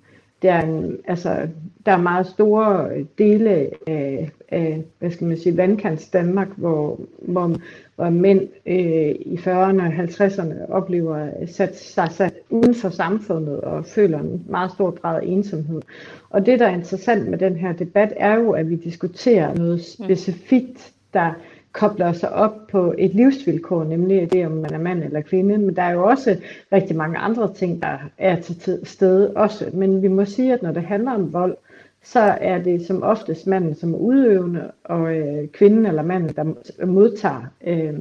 der, 0.43 0.53
er 0.53 0.63
en, 0.67 0.99
altså, 1.05 1.49
der 1.87 1.93
er 1.93 2.03
meget 2.03 2.27
store 2.27 2.89
dele 3.19 3.71
af, 3.87 4.31
af 4.49 4.83
hvad 4.99 5.11
skal 5.11 5.27
man 5.27 5.39
sige, 5.39 5.57
vandkants 5.57 6.09
Danmark, 6.09 6.49
hvor, 6.57 7.01
hvor, 7.19 7.57
hvor 7.97 8.11
mænd 8.11 8.49
øh, 8.67 9.15
i 9.21 9.41
40'erne 9.45 9.83
og 9.83 9.95
50'erne 9.95 10.73
oplever 10.73 11.17
at 11.17 11.55
sætte 11.55 11.79
sig 11.79 12.09
sat 12.11 12.35
uden 12.51 12.75
for 12.75 12.89
samfundet 12.91 13.61
og 13.61 13.87
føler 13.87 14.19
en 14.19 14.45
meget 14.49 14.71
stor 14.73 14.91
grad 14.91 15.23
af 15.23 15.27
ensomhed. 15.27 15.83
Og 16.31 16.47
det, 16.47 16.61
der 16.61 16.67
er 16.67 16.75
interessant 16.75 17.29
med 17.29 17.39
den 17.39 17.57
her 17.57 17.73
debat, 17.73 18.13
er 18.17 18.35
jo, 18.35 18.51
at 18.51 18.71
vi 18.71 18.77
diskuterer 18.77 19.55
noget 19.55 19.85
specifikt, 19.85 20.93
der 21.15 21.33
kobler 21.73 22.13
sig 22.13 22.33
op 22.33 22.67
på 22.71 22.95
et 22.99 23.15
livsvilkår, 23.15 23.85
nemlig 23.85 24.33
det, 24.33 24.47
om 24.47 24.53
man 24.53 24.75
er 24.75 24.79
mand 24.79 25.05
eller 25.05 25.21
kvinde. 25.21 25.59
Men 25.59 25.77
der 25.77 25.83
er 25.83 25.93
jo 25.93 26.05
også 26.05 26.37
rigtig 26.73 26.97
mange 26.97 27.19
andre 27.19 27.55
ting, 27.55 27.83
der 27.83 27.99
er 28.19 28.41
til 28.41 28.81
stede 28.83 29.33
også. 29.37 29.71
Men 29.73 30.03
vi 30.03 30.09
må 30.09 30.25
sige, 30.25 30.53
at 30.53 30.63
når 30.63 30.73
det 30.73 30.83
handler 30.83 31.13
om 31.13 31.33
vold, 31.33 31.57
så 32.03 32.21
er 32.21 32.63
det 32.63 32.87
som 32.87 33.03
oftest 33.03 33.47
manden, 33.47 33.75
som 33.75 33.95
er 33.95 33.99
udøvende, 33.99 34.71
og 34.85 35.17
øh, 35.17 35.49
kvinden 35.49 35.87
eller 35.87 36.03
manden, 36.03 36.37
der 36.37 36.85
modtager. 36.87 37.53
Øh, 37.67 37.95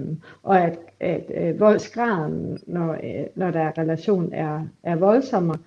og 0.43 0.61
at, 0.61 0.79
at 0.99 1.31
øh, 1.35 1.59
voldsgraden, 1.59 2.59
når, 2.67 2.91
øh, 2.91 3.25
når 3.35 3.51
der 3.51 3.59
er 3.59 3.77
relation, 3.77 4.33
er, 4.33 4.67
er 4.83 4.95
voldsommere. 4.95 5.57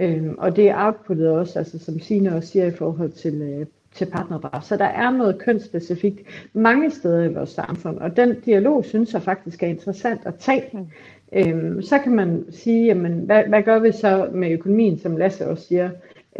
Øh, 0.00 0.28
og 0.38 0.56
det 0.56 0.68
er 0.68 0.86
outputtet 0.86 1.30
også, 1.30 1.58
altså 1.58 1.78
som 1.78 2.00
Signe 2.00 2.34
også 2.34 2.48
siger 2.48 2.66
i 2.66 2.70
forhold 2.70 3.10
til, 3.10 3.42
øh, 3.42 3.66
til 3.98 4.06
partnerdrab. 4.06 4.62
Så 4.62 4.76
der 4.76 4.84
er 4.84 5.10
noget 5.10 5.38
kønsspecifikt 5.38 6.20
mange 6.52 6.90
steder 6.90 7.24
i 7.24 7.34
vores 7.34 7.50
samfund, 7.50 7.98
og 7.98 8.16
den 8.16 8.40
dialog 8.40 8.84
synes 8.84 9.12
jeg 9.12 9.22
faktisk 9.22 9.62
er 9.62 9.66
interessant 9.66 10.20
at 10.24 10.34
tage. 10.34 10.64
Mm. 10.72 10.86
Øhm, 11.32 11.82
så 11.82 11.98
kan 11.98 12.12
man 12.12 12.44
sige, 12.50 12.84
jamen, 12.84 13.12
hvad, 13.12 13.42
hvad 13.48 13.62
gør 13.62 13.78
vi 13.78 13.92
så 13.92 14.28
med 14.32 14.50
økonomien, 14.50 14.98
som 14.98 15.16
Lasse 15.16 15.48
også 15.48 15.66
siger. 15.66 15.90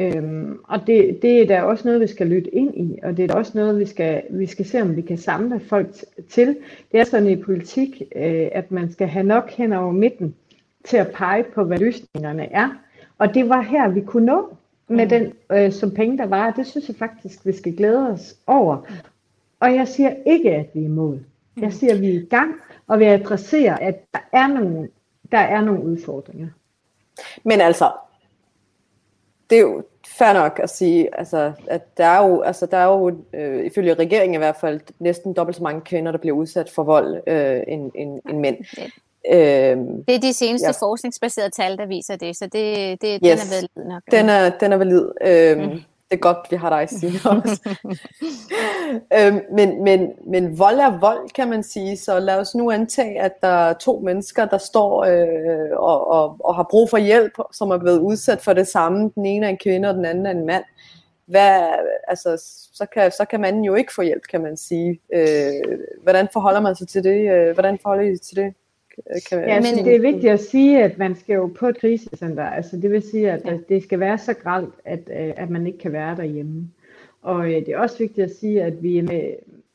Øhm, 0.01 0.59
og 0.69 0.87
det, 0.87 1.19
det 1.23 1.43
er 1.43 1.47
da 1.47 1.63
også 1.63 1.89
noget, 1.89 2.01
vi 2.01 2.07
skal 2.07 2.27
lytte 2.27 2.55
ind 2.55 2.77
i, 2.77 2.99
og 3.03 3.17
det 3.17 3.23
er 3.23 3.29
da 3.29 3.35
også 3.35 3.53
noget, 3.55 3.79
vi 3.79 3.87
skal, 3.87 4.23
vi 4.31 4.47
skal 4.47 4.65
se, 4.65 4.83
om 4.83 4.97
vi 4.97 5.03
kan 5.03 5.19
samle 5.19 5.61
folk 5.61 5.87
til. 6.29 6.57
Det 6.93 7.01
er 7.01 7.05
sådan 7.05 7.29
i 7.29 7.37
politik, 7.37 8.03
øh, 8.17 8.49
at 8.53 8.71
man 8.71 8.93
skal 8.93 9.07
have 9.07 9.27
nok 9.27 9.51
hen 9.51 9.73
over 9.73 9.93
midten 9.93 10.35
til 10.85 10.97
at 10.97 11.11
pege 11.15 11.45
på, 11.55 11.65
hvad 11.65 11.79
løsningerne 11.79 12.53
er. 12.53 12.69
Og 13.19 13.35
det 13.35 13.49
var 13.49 13.61
her, 13.61 13.89
vi 13.89 14.01
kunne 14.01 14.27
nå 14.27 14.57
med 14.89 15.05
mm. 15.05 15.09
den 15.09 15.33
øh, 15.53 15.73
som 15.73 15.91
penge, 15.91 16.19
der 16.19 16.27
var. 16.27 16.51
Det 16.51 16.67
synes 16.67 16.89
jeg 16.89 16.97
faktisk, 16.97 17.47
vi 17.47 17.53
skal 17.53 17.77
glæde 17.77 18.11
os 18.11 18.35
over. 18.47 18.77
Og 19.61 19.75
jeg 19.75 19.89
siger 19.89 20.15
ikke, 20.27 20.51
at 20.51 20.67
vi 20.75 20.81
er 20.81 20.85
imod. 20.85 21.19
Jeg 21.57 21.65
mm. 21.65 21.71
siger, 21.71 21.95
at 21.95 22.01
vi 22.01 22.09
er 22.09 22.21
i 22.21 22.27
gang, 22.31 22.55
og 22.87 22.99
vi 22.99 23.05
adresserer, 23.05 23.77
at 23.77 24.13
der 24.15 24.21
er 24.33 24.47
nogle, 24.47 24.89
der 25.33 25.39
er 25.39 25.61
nogle 25.61 25.83
udfordringer. 25.83 26.49
Men 27.45 27.61
altså, 27.61 27.93
det 29.51 29.59
er 29.59 29.63
jo 29.63 29.83
fair 30.07 30.33
nok 30.33 30.61
at 30.63 30.71
sige, 30.71 31.19
altså, 31.19 31.53
at 31.67 31.99
der 31.99 32.05
er 32.05 32.27
jo, 32.27 32.41
altså, 32.41 32.67
der 32.67 32.77
er 32.77 32.87
jo 32.87 33.17
øh, 33.33 33.67
ifølge 33.67 33.95
regeringen 33.95 34.35
i 34.35 34.39
hvert 34.39 34.57
fald 34.57 34.81
næsten 34.99 35.33
dobbelt 35.33 35.57
så 35.57 35.63
mange 35.63 35.81
kvinder, 35.81 36.13
der 36.13 36.19
bliver 36.19 36.37
udsat 36.37 36.71
for 36.71 36.83
vold 36.83 37.23
øh, 37.27 37.63
end, 37.69 37.91
end, 37.95 38.21
end 38.29 38.39
mænd. 38.39 38.57
Øhm, 39.33 40.05
det 40.05 40.15
er 40.15 40.21
de 40.21 40.33
seneste 40.33 40.67
ja. 40.67 40.87
forskningsbaserede 40.87 41.51
tal, 41.51 41.77
der 41.77 41.87
viser 41.87 42.17
det, 42.17 42.37
så 42.37 42.45
det, 42.45 43.03
det, 43.03 43.13
yes. 43.13 43.21
den 43.21 43.31
er 43.31 43.55
valid 43.55 43.91
nok. 43.93 44.03
Den 44.11 44.29
er, 44.29 44.51
den 44.51 44.73
er 44.73 44.77
valid. 44.77 45.09
Øhm, 45.21 45.61
mm. 45.61 45.81
Det 46.11 46.15
er 46.15 46.21
godt, 46.21 46.39
vi 46.51 46.57
har 46.57 46.71
dig, 46.71 46.89
Signe, 46.89 47.19
også. 47.37 47.77
øhm, 49.19 49.41
men, 49.53 49.85
men, 49.85 50.13
men 50.27 50.59
vold 50.59 50.79
er 50.79 50.99
vold, 50.99 51.31
kan 51.35 51.49
man 51.49 51.63
sige, 51.63 51.97
så 51.97 52.19
lad 52.19 52.39
os 52.39 52.55
nu 52.55 52.71
antage, 52.71 53.21
at 53.21 53.33
der 53.41 53.49
er 53.49 53.73
to 53.73 54.01
mennesker, 54.05 54.45
der 54.45 54.59
står 54.59 55.05
øh, 55.05 55.71
og, 55.73 56.11
og, 56.11 56.37
og 56.41 56.55
har 56.57 56.67
brug 56.71 56.91
for 56.91 56.99
hjælp, 56.99 57.33
som 57.53 57.71
er 57.71 57.79
blevet 57.79 57.99
udsat 57.99 58.41
for 58.41 58.53
det 58.53 58.69
samme. 58.69 59.11
Den 59.15 59.27
ene 59.27 59.47
er 59.47 59.51
en 59.51 59.59
kvinde, 59.59 59.89
og 59.89 59.95
den 59.95 60.05
anden 60.05 60.27
er 60.27 60.31
en 60.31 60.47
mand. 60.47 60.65
Hvad, 61.27 61.69
altså, 62.09 62.37
så, 62.73 62.87
kan, 62.95 63.13
så 63.13 63.25
kan 63.25 63.41
manden 63.41 63.65
jo 63.65 63.75
ikke 63.75 63.95
få 63.95 64.03
hjælp, 64.03 64.23
kan 64.31 64.43
man 64.43 64.57
sige. 64.57 65.01
Øh, 65.15 65.79
hvordan 66.03 66.29
forholder 66.33 66.61
man 66.61 66.77
sig 66.77 66.89
til 66.89 67.05
det? 67.05 67.31
Øh, 67.31 67.55
hvordan 67.55 67.79
forholder 67.83 68.05
I 68.05 68.17
til 68.17 68.37
det? 68.37 68.55
Kan 69.31 69.39
ja, 69.39 69.61
men 69.61 69.85
det 69.85 69.97
er 69.97 70.01
vigtigt 70.01 70.33
at 70.33 70.41
sige, 70.41 70.83
at 70.83 70.99
man 70.99 71.17
skal 71.17 71.35
jo 71.35 71.47
på 71.47 71.69
et 71.69 71.79
krisecenter. 71.79 72.45
Altså 72.45 72.77
det 72.77 72.91
vil 72.91 73.03
sige, 73.03 73.31
at 73.33 73.43
ja. 73.45 73.59
det 73.69 73.83
skal 73.83 74.01
være 74.01 74.19
så 74.19 74.35
gralt, 74.35 74.75
at, 74.85 75.11
øh, 75.11 75.33
at 75.37 75.51
man 75.51 75.67
ikke 75.67 75.79
kan 75.79 75.93
være 75.93 76.17
derhjemme. 76.17 76.71
Og 77.23 77.47
øh, 77.47 77.67
det 77.67 77.69
er 77.69 77.79
også 77.79 77.99
vigtigt 77.99 78.25
at 78.25 78.37
sige, 78.37 78.63
at 78.63 78.83
vi 78.83 79.01
med, 79.01 79.35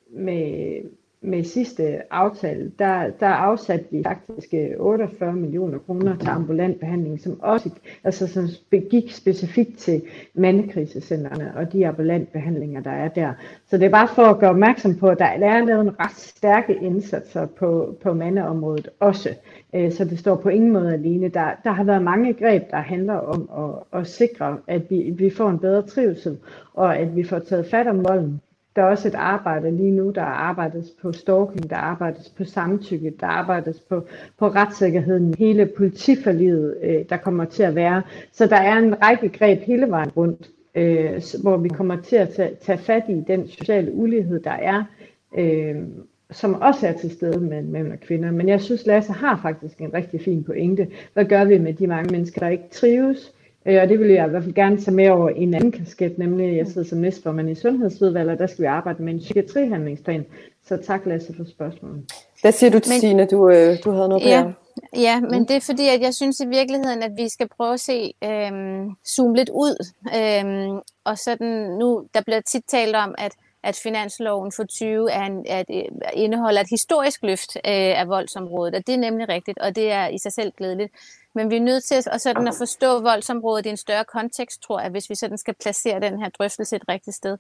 med 0.10 0.82
med 1.24 1.44
sidste 1.44 2.14
aftale, 2.14 2.72
der, 2.80 3.10
der 3.20 3.28
afsatte 3.28 3.86
vi 3.92 4.04
faktisk 4.04 4.54
øh, 4.54 4.70
48 4.80 5.34
millioner 5.34 5.78
kroner 5.78 6.18
til 6.18 6.28
ambulant 6.28 6.80
behandling, 6.80 7.20
som 7.20 7.40
også 7.42 7.70
altså, 8.04 8.28
som 8.28 8.48
gik 8.92 9.12
specifikt 9.12 9.78
til 9.78 10.02
mandekrisecentrene 10.34 11.54
og 11.56 11.74
de 11.74 11.88
ambulant 11.88 12.32
behandlinger, 12.32 12.82
der 12.82 12.92
er 12.92 13.08
der. 13.08 13.34
Så 13.70 13.78
det 13.78 13.86
er 13.86 13.90
bare 13.90 14.08
for 14.08 14.22
at 14.22 14.40
gøre 14.40 14.50
opmærksom 14.50 14.96
på, 14.96 15.10
at 15.10 15.20
der 15.20 15.26
er 15.26 15.38
lavet 15.66 15.82
en 15.82 16.00
ret 16.00 16.16
stærke 16.16 16.76
indsatser 16.76 17.46
på, 17.46 17.98
på 18.02 18.14
mandeområdet 18.14 18.90
også. 19.00 19.30
Øh, 19.76 19.92
så 19.92 20.06
det 20.06 20.20
står 20.20 20.36
på 20.36 20.50
ingen 20.50 20.72
måde 20.72 20.94
alene. 20.94 21.28
Der, 21.30 21.52
der 21.64 21.72
har 21.72 21.84
været 21.84 22.04
mange 22.04 22.34
greb, 22.34 22.72
der 22.72 22.78
handler 22.78 23.14
om 23.14 23.50
at, 23.94 24.00
at 24.00 24.08
sikre, 24.08 24.58
at 24.68 24.82
vi, 24.90 25.14
vi 25.18 25.30
får 25.30 25.50
en 25.50 25.60
bedre 25.60 25.82
trivsel, 25.82 26.38
og 26.74 26.98
at 26.98 27.16
vi 27.16 27.24
får 27.24 27.40
taget 27.40 27.66
fat 27.66 27.88
om 27.88 28.06
volden 28.06 28.42
der 28.76 28.82
er 28.82 28.86
også 28.86 29.08
et 29.08 29.16
arbejde 29.16 29.76
lige 29.76 29.92
nu, 29.92 30.10
der 30.10 30.22
arbejdes 30.22 30.90
på 31.02 31.12
stalking, 31.12 31.70
der 31.70 31.76
arbejdes 31.76 32.30
på 32.30 32.44
samtykke, 32.44 33.14
der 33.20 33.28
arbejdes 33.28 33.80
på, 33.80 34.08
på 34.40 34.48
retssikkerheden, 34.48 35.36
hele 35.40 35.66
politiforlivet, 35.78 36.78
øh, 36.84 37.06
der 37.10 37.18
kommer 37.18 37.46
til 37.46 37.64
at 37.64 37.76
være. 37.76 38.02
Så 38.32 38.46
der 38.46 38.56
er 38.56 38.78
en 38.78 39.04
række 39.04 39.30
greb 39.30 39.62
hele 39.62 39.90
vejen 39.90 40.10
rundt, 40.10 40.50
øh, 40.76 41.22
hvor 41.42 41.58
vi 41.58 41.70
kommer 41.70 42.02
til 42.02 42.16
at 42.16 42.30
tage, 42.30 42.56
tage 42.62 42.78
fat 42.78 43.04
i 43.10 43.24
den 43.28 43.48
sociale 43.48 43.94
ulighed, 43.94 44.40
der 44.40 44.52
er, 44.52 44.84
øh, 45.38 45.76
som 46.32 46.62
også 46.62 46.88
er 46.88 46.94
til 46.94 47.12
stede 47.12 47.40
med 47.40 47.64
mænd 47.64 47.92
og 47.92 48.00
kvinder. 48.00 48.32
Men 48.32 48.50
jeg 48.50 48.62
synes, 48.62 48.86
Lasse 48.86 49.12
har 49.12 49.40
faktisk 49.42 49.82
en 49.82 49.94
rigtig 49.94 50.22
fin 50.22 50.44
pointe. 50.44 50.88
Hvad 51.14 51.26
gør 51.26 51.46
vi 51.46 51.58
med 51.58 51.74
de 51.74 51.88
mange 51.88 52.12
mennesker, 52.12 52.40
der 52.40 52.48
ikke 52.50 52.70
trives? 52.72 53.34
Øh, 53.66 53.82
og 53.82 53.90
det 53.90 54.00
vil 54.00 54.10
jeg 54.10 54.28
i 54.28 54.30
hvert 54.30 54.44
fald 54.44 54.56
gerne 54.56 54.82
tage 54.82 54.96
med 54.96 55.10
over 55.10 55.30
i 55.30 55.44
en 55.44 55.54
anden 55.54 55.72
kasket, 55.72 56.18
nemlig 56.18 56.50
at 56.50 56.58
jeg 56.58 56.68
sidder 56.68 56.88
som 56.88 56.98
næstformand 56.98 57.50
i 57.50 57.56
Sundhedsudvalget, 57.56 58.34
og 58.34 58.40
der 58.40 58.48
skal 58.48 58.62
vi 58.62 58.68
arbejde 58.68 59.04
med 59.04 59.14
en 59.14 59.20
psykiatrihandlingsplan. 59.20 60.26
Så 60.68 60.78
tak 60.78 61.06
Lasse 61.06 61.34
for 61.38 61.44
spørgsmålet. 61.44 62.12
Hvad 62.42 62.52
siger 62.52 62.72
du 62.72 62.80
til 62.80 62.92
men, 62.94 63.00
Signe? 63.00 63.26
Du, 63.26 63.50
øh, 63.50 63.78
du 63.84 63.92
havde 63.92 64.10
noget 64.10 64.24
på 64.24 64.30
ja, 64.30 64.54
ja, 64.96 65.20
men 65.20 65.40
mm. 65.40 65.46
det 65.46 65.56
er 65.56 65.62
fordi, 65.62 65.88
at 65.88 66.02
jeg 66.02 66.14
synes 66.14 66.40
i 66.40 66.48
virkeligheden, 66.48 67.04
at 67.04 67.12
vi 67.18 67.30
skal 67.30 67.48
prøve 67.58 67.74
at 67.74 67.80
se, 67.80 68.14
øhm, 68.24 68.90
zoome 69.08 69.36
lidt 69.36 69.50
ud. 69.50 69.76
Øhm, 70.20 70.80
og 71.04 71.18
sådan 71.18 71.78
nu, 71.80 72.06
der 72.14 72.22
bliver 72.22 72.42
tit 72.42 72.64
talt 72.68 72.96
om, 72.96 73.16
at 73.18 73.32
at 73.64 73.80
finansloven 73.84 74.52
for 74.52 74.64
20 74.64 75.12
er 75.12 75.24
en, 75.24 75.46
at, 75.50 75.66
øh, 75.70 75.84
indeholder 76.14 76.62
et 76.62 76.68
historisk 76.70 77.24
løft 77.24 77.56
øh, 77.56 78.00
af 78.00 78.08
voldsområdet, 78.08 78.76
og 78.76 78.88
det 78.88 78.96
er 78.96 79.00
nemlig 79.00 79.30
rigtigt, 79.30 79.60
og 79.60 79.76
det 79.76 79.92
er 79.92 80.08
i 80.08 80.18
sig 80.18 80.34
selv 80.34 80.52
glædeligt. 80.58 80.94
Men 81.34 81.50
vi 81.50 81.56
er 81.56 81.62
nødt 81.62 81.84
til 81.84 81.96
at, 81.96 82.22
sådan 82.22 82.48
at 82.48 82.56
forstå 82.58 83.02
voldsområdet 83.02 83.66
i 83.66 83.70
en 83.70 83.78
større 83.78 84.06
kontekst, 84.06 84.62
tror 84.62 84.80
jeg, 84.80 84.90
hvis 84.90 85.10
vi 85.10 85.16
sådan 85.16 85.38
skal 85.38 85.54
placere 85.54 86.00
den 86.00 86.20
her 86.20 86.30
drøftelse 86.30 86.76
et 86.76 86.84
rigtigt 86.90 87.16
sted. 87.16 87.38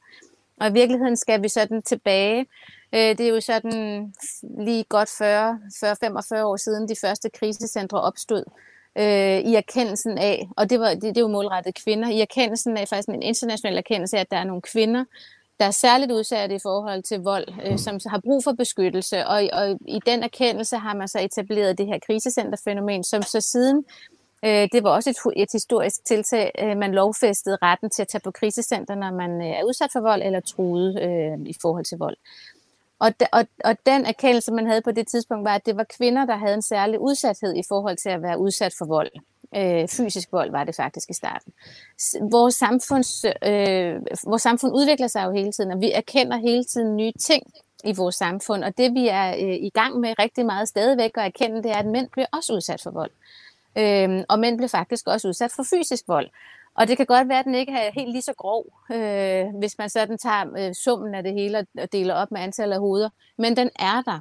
Og 0.59 0.69
i 0.69 0.73
virkeligheden 0.73 1.17
skal 1.17 1.43
vi 1.43 1.49
sådan 1.49 1.81
tilbage. 1.81 2.39
Øh, 2.93 3.17
det 3.17 3.19
er 3.19 3.29
jo 3.29 3.41
sådan 3.41 4.13
lige 4.59 4.83
godt 4.83 5.09
40-45 5.09 6.43
år 6.43 6.55
siden 6.55 6.89
de 6.89 6.95
første 7.01 7.29
krisecentre 7.29 8.01
opstod 8.01 8.43
øh, 8.97 9.39
i 9.39 9.55
erkendelsen 9.55 10.17
af, 10.17 10.49
og 10.57 10.69
det 10.69 10.79
var 10.79 10.89
det, 10.89 11.01
det 11.01 11.17
er 11.17 11.21
jo 11.21 11.27
målrettet 11.27 11.83
kvinder, 11.83 12.09
i 12.09 12.21
erkendelsen 12.21 12.77
af 12.77 12.87
faktisk 12.87 13.09
en 13.09 13.21
international 13.21 13.77
erkendelse 13.77 14.17
af, 14.17 14.21
at 14.21 14.31
der 14.31 14.37
er 14.37 14.43
nogle 14.43 14.61
kvinder, 14.61 15.05
der 15.59 15.65
er 15.65 15.71
særligt 15.71 16.11
udsatte 16.11 16.55
i 16.55 16.59
forhold 16.63 17.03
til 17.03 17.19
vold, 17.19 17.47
øh, 17.65 17.79
som 17.79 17.99
har 18.05 18.19
brug 18.19 18.43
for 18.43 18.51
beskyttelse. 18.51 19.27
Og, 19.27 19.49
og 19.53 19.79
i 19.87 19.99
den 20.05 20.23
erkendelse 20.23 20.77
har 20.77 20.93
man 20.93 21.07
så 21.07 21.19
etableret 21.19 21.77
det 21.77 21.87
her 21.87 21.99
krisecenterfænomen, 22.07 23.03
som 23.03 23.21
så 23.21 23.41
siden, 23.41 23.85
øh, 24.45 24.69
det 24.71 24.83
var 24.83 24.89
også 24.89 25.09
et, 25.09 25.41
et 25.41 25.49
historisk 25.53 26.05
tiltag, 26.05 26.51
øh, 26.59 26.77
man 26.77 26.91
lovfæstede 26.91 27.57
retten 27.61 27.89
til 27.89 28.01
at 28.01 28.07
tage 28.07 28.21
på 28.23 28.31
krisecenter, 28.31 28.95
når 28.95 29.11
man 29.11 29.41
øh, 29.41 29.47
er 29.47 29.63
udsat 29.63 29.89
for 29.91 29.99
vold 29.99 30.21
eller 30.21 30.39
truet 30.39 31.01
øh, 31.01 31.47
i 31.47 31.55
forhold 31.61 31.85
til 31.85 31.97
vold. 31.97 32.17
Og, 32.99 33.13
og, 33.31 33.45
og 33.63 33.77
den 33.85 34.05
erkendelse, 34.05 34.51
man 34.51 34.67
havde 34.67 34.81
på 34.81 34.91
det 34.91 35.07
tidspunkt, 35.07 35.45
var, 35.45 35.55
at 35.55 35.65
det 35.65 35.77
var 35.77 35.85
kvinder, 35.97 36.25
der 36.25 36.35
havde 36.35 36.53
en 36.53 36.61
særlig 36.61 36.99
udsathed 36.99 37.55
i 37.55 37.63
forhold 37.67 37.97
til 37.97 38.09
at 38.09 38.21
være 38.21 38.39
udsat 38.39 38.73
for 38.77 38.85
vold. 38.85 39.11
Øh, 39.55 39.87
fysisk 39.87 40.31
vold 40.31 40.51
var 40.51 40.63
det 40.63 40.75
faktisk 40.75 41.09
i 41.09 41.13
starten. 41.13 41.53
Vores, 42.31 42.55
samfunds, 42.55 43.25
øh, 43.25 43.95
vores 44.25 44.41
samfund 44.41 44.73
udvikler 44.75 45.07
sig 45.07 45.25
jo 45.25 45.31
hele 45.31 45.51
tiden, 45.51 45.71
og 45.71 45.81
vi 45.81 45.91
erkender 45.91 46.37
hele 46.37 46.63
tiden 46.63 46.95
nye 46.95 47.11
ting 47.19 47.43
i 47.83 47.93
vores 47.95 48.15
samfund. 48.15 48.63
Og 48.63 48.77
det 48.77 48.93
vi 48.93 49.07
er 49.07 49.29
øh, 49.29 49.55
i 49.55 49.69
gang 49.69 49.99
med 49.99 50.19
rigtig 50.19 50.45
meget 50.45 50.67
stadigvæk 50.67 51.11
at 51.17 51.25
erkende, 51.25 51.63
det 51.63 51.71
er, 51.71 51.75
at 51.75 51.85
mænd 51.85 52.09
bliver 52.09 52.27
også 52.31 52.53
udsat 52.53 52.81
for 52.81 52.91
vold. 52.91 53.11
Øh, 53.77 54.23
og 54.29 54.39
mænd 54.39 54.57
bliver 54.57 54.69
faktisk 54.69 55.07
også 55.07 55.27
udsat 55.27 55.51
for 55.51 55.63
fysisk 55.63 56.03
vold. 56.07 56.29
Og 56.75 56.87
det 56.87 56.97
kan 56.97 57.05
godt 57.05 57.29
være, 57.29 57.39
at 57.39 57.45
den 57.45 57.55
ikke 57.55 57.71
er 57.71 57.91
helt 57.91 58.11
lige 58.11 58.21
så 58.21 58.33
grov, 58.37 58.65
øh, 58.91 59.45
hvis 59.59 59.77
man 59.77 59.89
sådan 59.89 60.17
tager 60.17 60.45
øh, 60.57 60.73
summen 60.73 61.15
af 61.15 61.23
det 61.23 61.33
hele 61.33 61.65
og 61.77 61.91
deler 61.91 62.13
op 62.13 62.31
med 62.31 62.41
antallet 62.41 62.73
af 62.73 62.79
hoveder. 62.79 63.09
Men 63.37 63.55
den 63.55 63.69
er 63.79 64.01
der. 64.01 64.19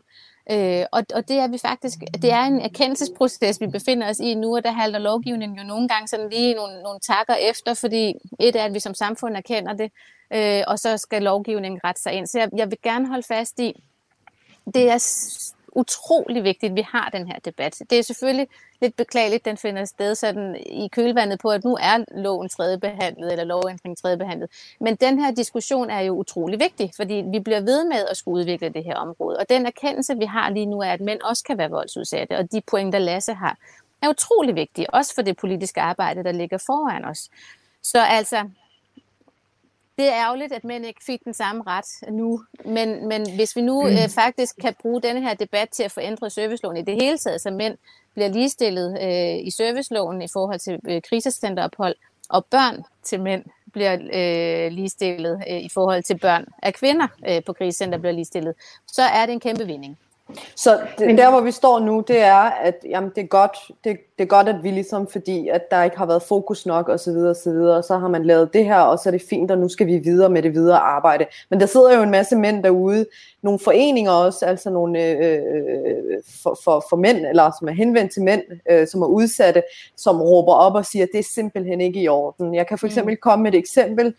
Øh, 0.51 0.85
og, 0.93 1.03
og 1.15 1.29
det 1.29 1.37
er 1.37 1.49
vi 1.49 1.59
faktisk, 1.59 1.99
det 2.23 2.33
er 2.33 2.43
en 2.43 2.61
erkendelsesproces, 2.61 3.61
vi 3.61 3.67
befinder 3.67 4.11
os 4.11 4.21
i 4.21 4.35
nu, 4.35 4.57
og 4.57 4.65
der 4.65 4.73
halter 4.73 4.99
lovgivningen 4.99 5.59
jo 5.59 5.65
nogle 5.65 5.89
gange 5.89 6.09
sådan 6.09 6.31
lige 6.31 6.55
nogle, 6.55 6.83
nogle 6.83 7.01
takker 7.01 7.35
efter, 7.35 7.75
fordi 7.75 8.15
et 8.41 8.57
er, 8.57 8.65
at 8.65 8.75
vi 8.75 8.81
som 8.81 8.95
samfund 8.95 9.37
erkender 9.37 9.73
det, 9.73 9.93
øh, 10.33 10.65
og 10.67 10.79
så 10.79 10.97
skal 10.97 11.23
lovgivningen 11.23 11.81
rette 11.85 12.03
sig 12.03 12.13
ind. 12.13 12.27
Så 12.27 12.39
jeg, 12.39 12.49
jeg 12.57 12.71
vil 12.71 12.79
gerne 12.83 13.09
holde 13.09 13.23
fast 13.23 13.61
i, 13.61 13.83
det 14.75 14.91
er 14.91 14.99
utrolig 15.73 16.45
vigtigt, 16.45 16.71
at 16.71 16.77
vi 16.77 16.83
har 16.83 17.09
den 17.13 17.27
her 17.27 17.39
debat. 17.39 17.79
Det 17.91 17.99
er 17.99 18.03
selvfølgelig 18.03 18.49
lidt 18.81 18.97
beklageligt, 18.97 19.45
den 19.45 19.57
finder 19.57 19.85
sted 19.85 20.15
sådan 20.15 20.57
i 20.57 20.89
kølvandet 20.89 21.41
på, 21.41 21.49
at 21.49 21.65
nu 21.65 21.77
er 21.81 22.05
loven 22.17 22.49
tredje 22.49 22.79
behandlet, 22.79 23.33
eller 23.33 23.45
lovændringen 23.45 23.97
tredje 23.97 24.17
behandlet. 24.17 24.51
Men 24.81 24.97
den 24.97 25.19
her 25.19 25.31
diskussion 25.31 25.91
er 25.91 26.01
jo 26.01 26.15
utrolig 26.15 26.61
vigtig, 26.61 26.91
fordi 26.97 27.25
vi 27.33 27.41
bliver 27.41 27.61
ved 27.61 27.85
med 27.85 28.07
at 28.11 28.17
skulle 28.17 28.41
udvikle 28.41 28.69
det 28.69 28.85
her 28.85 28.97
område. 28.97 29.39
Og 29.39 29.49
den 29.49 29.67
erkendelse, 29.67 30.19
vi 30.19 30.25
har 30.25 30.51
lige 30.51 30.67
nu, 30.67 30.81
er, 30.81 30.93
at 30.93 31.01
mænd 31.01 31.21
også 31.21 31.45
kan 31.45 31.59
være 31.59 31.71
voldsudsatte, 31.71 32.39
og 32.39 32.53
de 32.53 32.61
pointer, 32.61 32.99
Lasse 32.99 33.35
har, 33.35 33.57
er 34.03 34.09
utrolig 34.09 34.55
vigtige, 34.55 34.95
også 34.95 35.15
for 35.15 35.23
det 35.23 35.37
politiske 35.37 35.81
arbejde, 35.81 36.25
der 36.25 36.33
ligger 36.33 36.59
foran 36.59 37.05
os. 37.05 37.31
Så 37.83 37.99
altså, 38.05 38.49
det 39.99 40.09
er 40.09 40.15
ærgerligt, 40.15 40.53
at 40.53 40.65
mænd 40.65 40.87
ikke 40.87 41.05
fik 41.05 41.25
den 41.25 41.35
samme 41.35 41.63
ret 41.67 42.13
nu, 42.13 42.45
men, 42.65 43.09
men 43.09 43.35
hvis 43.35 43.57
vi 43.57 43.61
nu 43.61 43.87
øh, 43.87 44.09
faktisk 44.09 44.57
kan 44.61 44.75
bruge 44.83 45.03
denne 45.03 45.21
her 45.21 45.35
debat 45.35 45.69
til 45.69 45.83
at 45.83 45.93
forændre 45.93 46.31
serviceloven 46.31 46.77
i 46.77 46.83
det 46.83 46.95
hele 47.03 47.19
taget, 47.19 47.41
så 47.41 47.51
mænd 47.51 47.79
bliver 48.15 48.29
ligestillet 48.29 48.99
øh, 49.03 49.47
i 49.47 49.51
serviceloven 49.51 50.23
i 50.23 50.29
forhold 50.33 50.59
til 50.59 50.81
øh, 50.89 51.03
krisecenterophold, 51.03 51.95
og 52.29 52.45
børn 52.45 52.85
til 53.03 53.21
mænd 53.21 53.45
bliver 53.73 53.93
øh, 53.93 54.73
ligestillet 54.73 55.45
øh, 55.51 55.61
i 55.61 55.69
forhold 55.69 56.03
til 56.03 56.19
børn 56.19 56.47
af 56.63 56.75
kvinder 56.75 57.07
øh, 57.29 57.45
på 57.47 57.53
krisecenter 57.53 57.99
bliver 57.99 58.13
ligestillet, 58.13 58.55
så 58.87 59.03
er 59.03 59.27
det 59.27 59.33
en 59.33 59.41
kæmpe 59.41 59.67
vinding. 59.67 59.99
Så 60.57 60.81
det, 60.99 61.19
der, 61.19 61.31
hvor 61.31 61.41
vi 61.41 61.51
står 61.51 61.79
nu, 61.81 62.05
det 62.09 62.23
er, 62.23 62.37
at 62.37 62.75
jamen, 62.89 63.11
det, 63.15 63.23
er 63.23 63.27
godt, 63.27 63.57
det, 63.85 63.97
det 64.19 64.25
er 64.25 64.29
godt, 64.29 64.49
at 64.49 64.63
vi 64.63 64.71
ligesom, 64.71 65.07
fordi 65.07 65.49
at 65.49 65.71
der 65.71 65.83
ikke 65.83 65.99
har 65.99 66.07
været 66.07 66.23
fokus 66.23 66.67
nok, 66.67 66.89
og 66.89 67.01
så 67.01 67.13
videre, 67.13 67.31
og 67.31 67.37
så 67.37 67.51
videre, 67.51 67.83
så 67.83 67.99
har 67.99 68.09
man 68.09 68.25
lavet 68.25 68.55
det 68.55 68.65
her, 68.65 68.79
og 68.79 68.99
så 68.99 69.09
er 69.09 69.11
det 69.11 69.23
fint, 69.31 69.51
og 69.51 69.59
nu 69.59 69.69
skal 69.69 69.87
vi 69.87 69.99
videre 69.99 70.31
med 70.31 70.43
det 70.43 70.55
videre 70.55 70.79
arbejde. 70.79 71.27
Men 71.51 71.61
der 71.61 71.67
sidder 71.67 71.97
jo 71.97 72.03
en 72.03 72.11
masse 72.11 72.37
mænd 72.37 72.65
derude, 72.65 73.07
nogle 73.43 73.59
foreninger 73.59 74.11
også, 74.11 74.47
altså 74.47 74.71
nogle 74.71 75.03
øh, 75.03 75.43
øh, 75.55 76.23
for, 76.43 76.59
for, 76.65 76.85
for 76.91 76.97
mænd, 76.97 77.27
eller 77.27 77.51
som 77.59 77.69
er 77.69 77.73
henvendt 77.73 78.13
til 78.13 78.23
mænd, 78.23 78.43
øh, 78.71 78.87
som 78.87 79.03
er 79.03 79.07
udsatte, 79.07 79.63
som 79.97 80.23
råber 80.23 80.53
op 80.53 80.75
og 80.75 80.87
siger, 80.87 81.03
at 81.03 81.09
det 81.13 81.19
er 81.19 81.29
simpelthen 81.35 81.81
ikke 81.81 82.01
i 82.01 82.09
orden. 82.09 82.55
Jeg 82.55 82.67
kan 82.67 82.79
for 82.79 82.87
mm. 82.87 82.89
eksempel 82.89 83.17
komme 83.17 83.43
med 83.43 83.55
et 83.55 83.59
eksempel. 83.59 84.15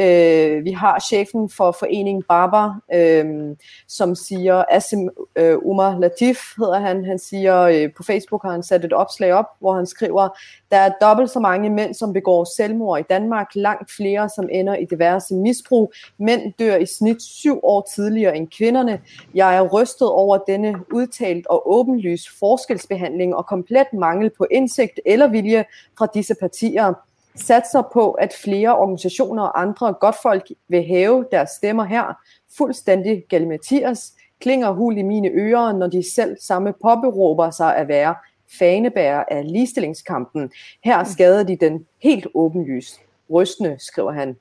Øh, 0.00 0.64
vi 0.64 0.70
har 0.70 1.04
chefen 1.08 1.50
for 1.50 1.76
foreningen 1.78 2.22
Barber, 2.28 2.80
øh, 2.94 3.56
som 3.88 4.14
siger, 4.14 4.64
Asim 4.70 5.08
øh, 5.36 5.58
Umar 5.62 5.98
Latif 5.98 6.38
hedder 6.58 6.78
han, 6.78 7.04
han 7.04 7.18
siger, 7.18 7.62
øh, 7.62 7.92
på 7.96 8.02
Facebook 8.02 8.42
har 8.42 8.50
han 8.50 8.62
sat 8.62 8.84
et 8.84 8.92
opslag 8.92 9.32
op, 9.32 9.46
hvor 9.60 9.74
han 9.74 9.86
skriver, 9.86 10.28
der 10.70 10.76
er 10.76 10.92
dobbelt 11.00 11.30
så 11.30 11.40
mange 11.40 11.70
mænd, 11.70 11.94
som 11.94 12.12
begår 12.12 12.56
selvmord 12.56 13.00
i 13.00 13.02
Danmark, 13.10 13.46
langt 13.54 13.90
flere, 13.96 14.28
som 14.28 14.48
ender 14.52 14.74
i 14.74 14.84
diverse 14.84 15.34
misbrug. 15.34 15.92
Mænd 16.18 16.52
dør 16.58 16.76
i 16.76 16.86
snit 16.86 17.22
syv 17.22 17.60
år 17.62 17.88
tidligere 17.94 18.36
end 18.36 18.48
kvinderne. 18.68 19.00
Jeg 19.34 19.56
er 19.56 19.62
rystet 19.62 20.08
over 20.08 20.38
denne 20.38 20.74
udtalt 20.92 21.46
og 21.46 21.72
åbenlys 21.72 22.28
forskelsbehandling 22.38 23.34
og 23.34 23.46
komplet 23.46 23.86
mangel 23.92 24.30
på 24.38 24.46
indsigt 24.50 25.00
eller 25.06 25.28
vilje 25.28 25.64
fra 25.98 26.06
disse 26.14 26.34
partier 26.40 26.92
satser 27.34 27.82
på, 27.92 28.10
at 28.10 28.34
flere 28.44 28.78
organisationer 28.78 29.42
og 29.42 29.60
andre 29.60 29.94
godtfolk 30.00 30.48
vil 30.68 30.82
hæve 30.82 31.26
deres 31.32 31.50
stemmer 31.50 31.84
her, 31.84 32.18
fuldstændig 32.58 33.24
galimatias, 33.28 34.12
klinger 34.40 34.70
hul 34.70 34.98
i 34.98 35.02
mine 35.02 35.28
ører, 35.28 35.72
når 35.72 35.86
de 35.86 36.12
selv 36.14 36.36
samme 36.40 36.72
påberåber 36.82 37.50
sig 37.50 37.76
at 37.76 37.88
være 37.88 38.14
fanebærer 38.58 39.24
af 39.30 39.52
ligestillingskampen. 39.52 40.50
Her 40.84 41.04
skader 41.04 41.42
de 41.42 41.56
den 41.56 41.86
helt 42.02 42.26
åbenlyst. 42.34 43.00
Rystende, 43.32 43.76
skriver 43.78 44.12
han. 44.12 44.36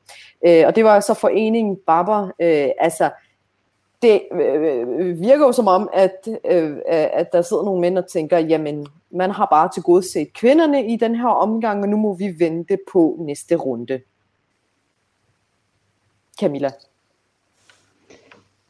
Øh, 0.47 0.63
og 0.67 0.75
det 0.75 0.83
var 0.83 0.99
så 0.99 1.13
foreningen 1.13 1.77
Barber. 1.87 2.31
Øh, 2.41 2.69
altså, 2.79 3.09
det 4.01 4.21
øh, 4.31 5.21
virker 5.21 5.45
jo 5.45 5.51
som 5.51 5.67
om, 5.67 5.89
at, 5.93 6.27
øh, 6.51 6.77
at 6.87 7.31
der 7.31 7.41
sidder 7.41 7.63
nogle 7.63 7.81
mænd 7.81 7.97
og 7.97 8.07
tænker, 8.07 8.37
jamen, 8.37 8.87
man 9.11 9.31
har 9.31 9.47
bare 9.51 9.69
til 9.73 9.83
gode 9.83 10.11
set 10.11 10.33
kvinderne 10.33 10.93
i 10.93 10.95
den 10.95 11.15
her 11.15 11.27
omgang, 11.27 11.83
og 11.83 11.89
nu 11.89 11.97
må 11.97 12.13
vi 12.13 12.35
vente 12.39 12.77
på 12.91 13.17
næste 13.19 13.55
runde. 13.55 13.99
Camilla. 16.39 16.69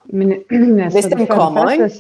Men 0.06 0.32
altså, 0.84 0.98
Hvis 0.98 1.06
den 1.06 1.28
for 1.28 1.36
kommer, 1.36 1.62
det 1.62 1.70
første, 1.70 1.84
ikke? 1.84 1.96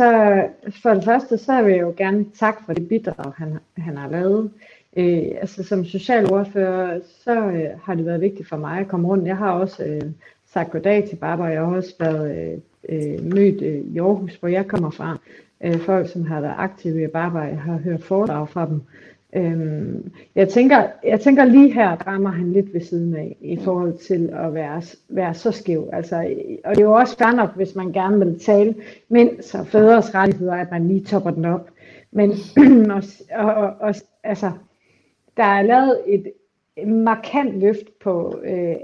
Så, 0.69 0.81
for 0.81 0.93
det 0.93 1.03
første, 1.03 1.37
så 1.37 1.61
vil 1.61 1.73
jeg 1.73 1.81
jo 1.81 1.93
gerne 1.97 2.25
takke 2.39 2.63
for 2.65 2.73
det 2.73 2.87
bidrag, 2.87 3.33
han, 3.37 3.57
han 3.77 3.97
har 3.97 4.09
lavet. 4.09 4.51
Øh, 4.97 5.23
altså 5.41 5.63
som 5.63 5.85
socialordfører, 5.85 6.99
så 7.23 7.31
øh, 7.31 7.79
har 7.83 7.95
det 7.95 8.05
været 8.05 8.21
vigtigt 8.21 8.49
for 8.49 8.57
mig 8.57 8.79
at 8.79 8.87
komme 8.87 9.07
rundt. 9.07 9.27
Jeg 9.27 9.37
har 9.37 9.51
også 9.51 9.83
øh, 9.83 10.01
sagt 10.57 10.71
goddag 10.71 11.09
til 11.09 11.15
Barbara, 11.15 11.47
jeg 11.47 11.61
har 11.61 11.75
også 11.75 11.93
været 11.99 12.37
øh, 12.37 12.57
øh, 12.89 13.25
mødt 13.25 13.61
øh, 13.61 13.79
i 13.95 13.99
Aarhus, 13.99 14.35
hvor 14.35 14.49
jeg 14.49 14.67
kommer 14.67 14.89
fra. 14.89 15.17
Øh, 15.63 15.79
folk, 15.79 16.09
som 16.09 16.25
har 16.25 16.41
været 16.41 16.55
aktive 16.57 17.03
i 17.03 17.07
Barbara, 17.07 17.43
jeg 17.43 17.61
har 17.61 17.77
hørt 17.77 18.03
foredrag 18.03 18.49
fra 18.49 18.65
dem. 18.65 18.81
Øhm, 19.35 20.11
jeg, 20.35 20.49
tænker, 20.49 20.83
jeg 21.03 21.19
tænker 21.19 21.45
lige 21.45 21.73
her 21.73 22.07
rammer 22.07 22.29
han 22.29 22.53
lidt 22.53 22.73
ved 22.73 22.81
siden 22.81 23.15
af 23.15 23.37
i 23.41 23.57
forhold 23.57 23.97
til 23.97 24.29
at 24.33 24.53
være, 24.53 24.81
være 25.09 25.33
så 25.33 25.51
skæv. 25.51 25.89
Altså, 25.93 26.15
og 26.63 26.75
det 26.75 26.81
er 26.81 26.85
jo 26.85 26.93
også 26.93 27.17
fair 27.17 27.35
nok, 27.35 27.55
hvis 27.55 27.75
man 27.75 27.91
gerne 27.91 28.25
vil 28.25 28.39
tale 28.39 28.75
mænds 29.09 29.55
og 29.55 29.67
fædres 29.67 30.15
rettigheder, 30.15 30.53
at 30.55 30.71
man 30.71 30.87
lige 30.87 31.03
topper 31.03 31.31
den 31.31 31.45
op. 31.45 31.69
Men 32.11 32.31
og, 32.95 33.03
og, 33.31 33.73
og, 33.79 33.95
altså, 34.23 34.51
der 35.37 35.43
er 35.43 35.61
lavet 35.61 36.01
et 36.07 36.31
markant 36.87 37.59
løft 37.59 37.99
på 37.99 38.39
øh, 38.43 38.75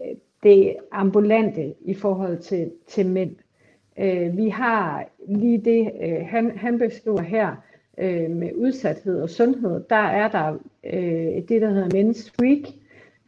det 0.44 0.76
ambulante 0.92 1.74
i 1.86 1.94
forhold 1.94 2.38
til, 2.38 2.72
til 2.88 3.06
mænd. 3.06 3.36
Øh, 4.00 4.38
vi 4.38 4.50
har 4.50 5.06
lige 5.28 5.58
det, 5.58 5.92
øh, 6.04 6.26
han, 6.26 6.52
han 6.56 6.80
beskriver 6.80 7.22
her, 7.22 7.56
øh, 7.98 8.30
med 8.30 8.50
udsathed 8.56 9.22
og 9.22 9.30
sundhed, 9.30 9.84
der 9.90 9.96
er 9.96 10.28
der 10.28 10.58
øh, 10.94 11.42
det, 11.50 11.62
der 11.62 11.70
hedder 11.70 11.88
Men's 11.90 12.32
Week, 12.42 12.68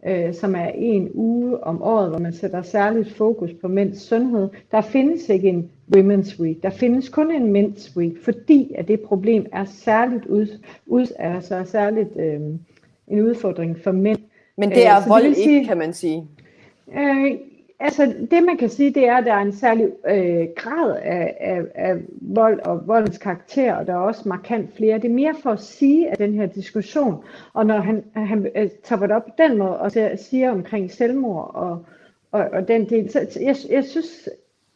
øh, 0.08 0.34
som 0.34 0.56
er 0.56 0.68
en 0.76 1.12
uge 1.14 1.64
om 1.64 1.82
året, 1.82 2.10
hvor 2.10 2.20
man 2.20 2.34
sætter 2.34 2.62
særligt 2.62 3.12
fokus 3.12 3.54
på 3.62 3.68
mænds 3.68 4.02
sundhed. 4.02 4.50
Der 4.72 4.82
findes 4.82 5.30
ikke 5.30 5.50
en 5.50 5.72
Women's 5.96 6.42
Week, 6.42 6.64
der 6.64 6.70
findes 6.70 7.10
kun 7.10 7.32
en 7.32 7.56
Men's 7.56 7.98
Week, 7.98 8.24
fordi 8.24 8.74
at 8.78 8.88
det 8.88 9.02
problem 9.02 9.46
er 9.54 9.66
særligt, 9.66 10.26
ud, 10.26 10.62
ud, 10.86 11.08
altså 11.20 11.64
særligt 11.66 12.10
øh, 12.20 12.40
en 13.08 13.22
udfordring 13.22 13.80
for 13.80 13.92
mænd. 13.92 14.20
Men 14.58 14.70
det 14.70 14.88
er 14.88 14.98
øh, 14.98 15.10
vold 15.10 15.34
sige, 15.34 15.56
ikke, 15.56 15.68
kan 15.68 15.78
man 15.78 15.94
sige. 15.94 16.28
Øh, 16.94 17.32
altså 17.80 18.14
det 18.32 18.44
man 18.44 18.58
kan 18.58 18.70
sige, 18.70 18.94
det 18.94 19.08
er, 19.08 19.16
at 19.16 19.26
der 19.26 19.34
er 19.34 19.42
en 19.42 19.54
særlig 19.54 19.88
øh, 20.08 20.48
grad 20.56 20.96
af, 21.02 21.38
af, 21.40 21.62
af 21.76 21.96
vold 22.22 22.60
og 22.60 22.88
voldens 22.88 23.18
karakter, 23.18 23.76
og 23.76 23.88
der 23.88 23.94
er 23.94 23.98
også 23.98 24.30
markant 24.30 24.76
flere. 24.76 24.98
Det 24.98 25.06
er 25.06 25.14
mere 25.14 25.36
for 25.44 25.50
at 25.50 25.60
sige, 25.60 26.10
at 26.12 26.20
den 26.20 26.34
her 26.34 26.46
diskussion, 26.46 27.24
og 27.54 27.66
når 27.66 27.78
han, 27.78 28.04
han 28.14 28.48
øh, 28.56 28.70
tager 28.84 29.02
det 29.02 29.12
op 29.12 29.26
på 29.26 29.32
den 29.38 29.58
måde, 29.58 29.80
og 29.80 29.92
siger 30.16 30.52
omkring 30.52 30.92
selvmord 30.92 31.52
og, 31.54 31.86
og, 32.32 32.50
og 32.54 32.68
den 32.68 32.90
del, 32.90 33.12
så 33.12 33.40
jeg, 33.42 33.56
jeg 33.70 33.84
synes, 33.84 34.30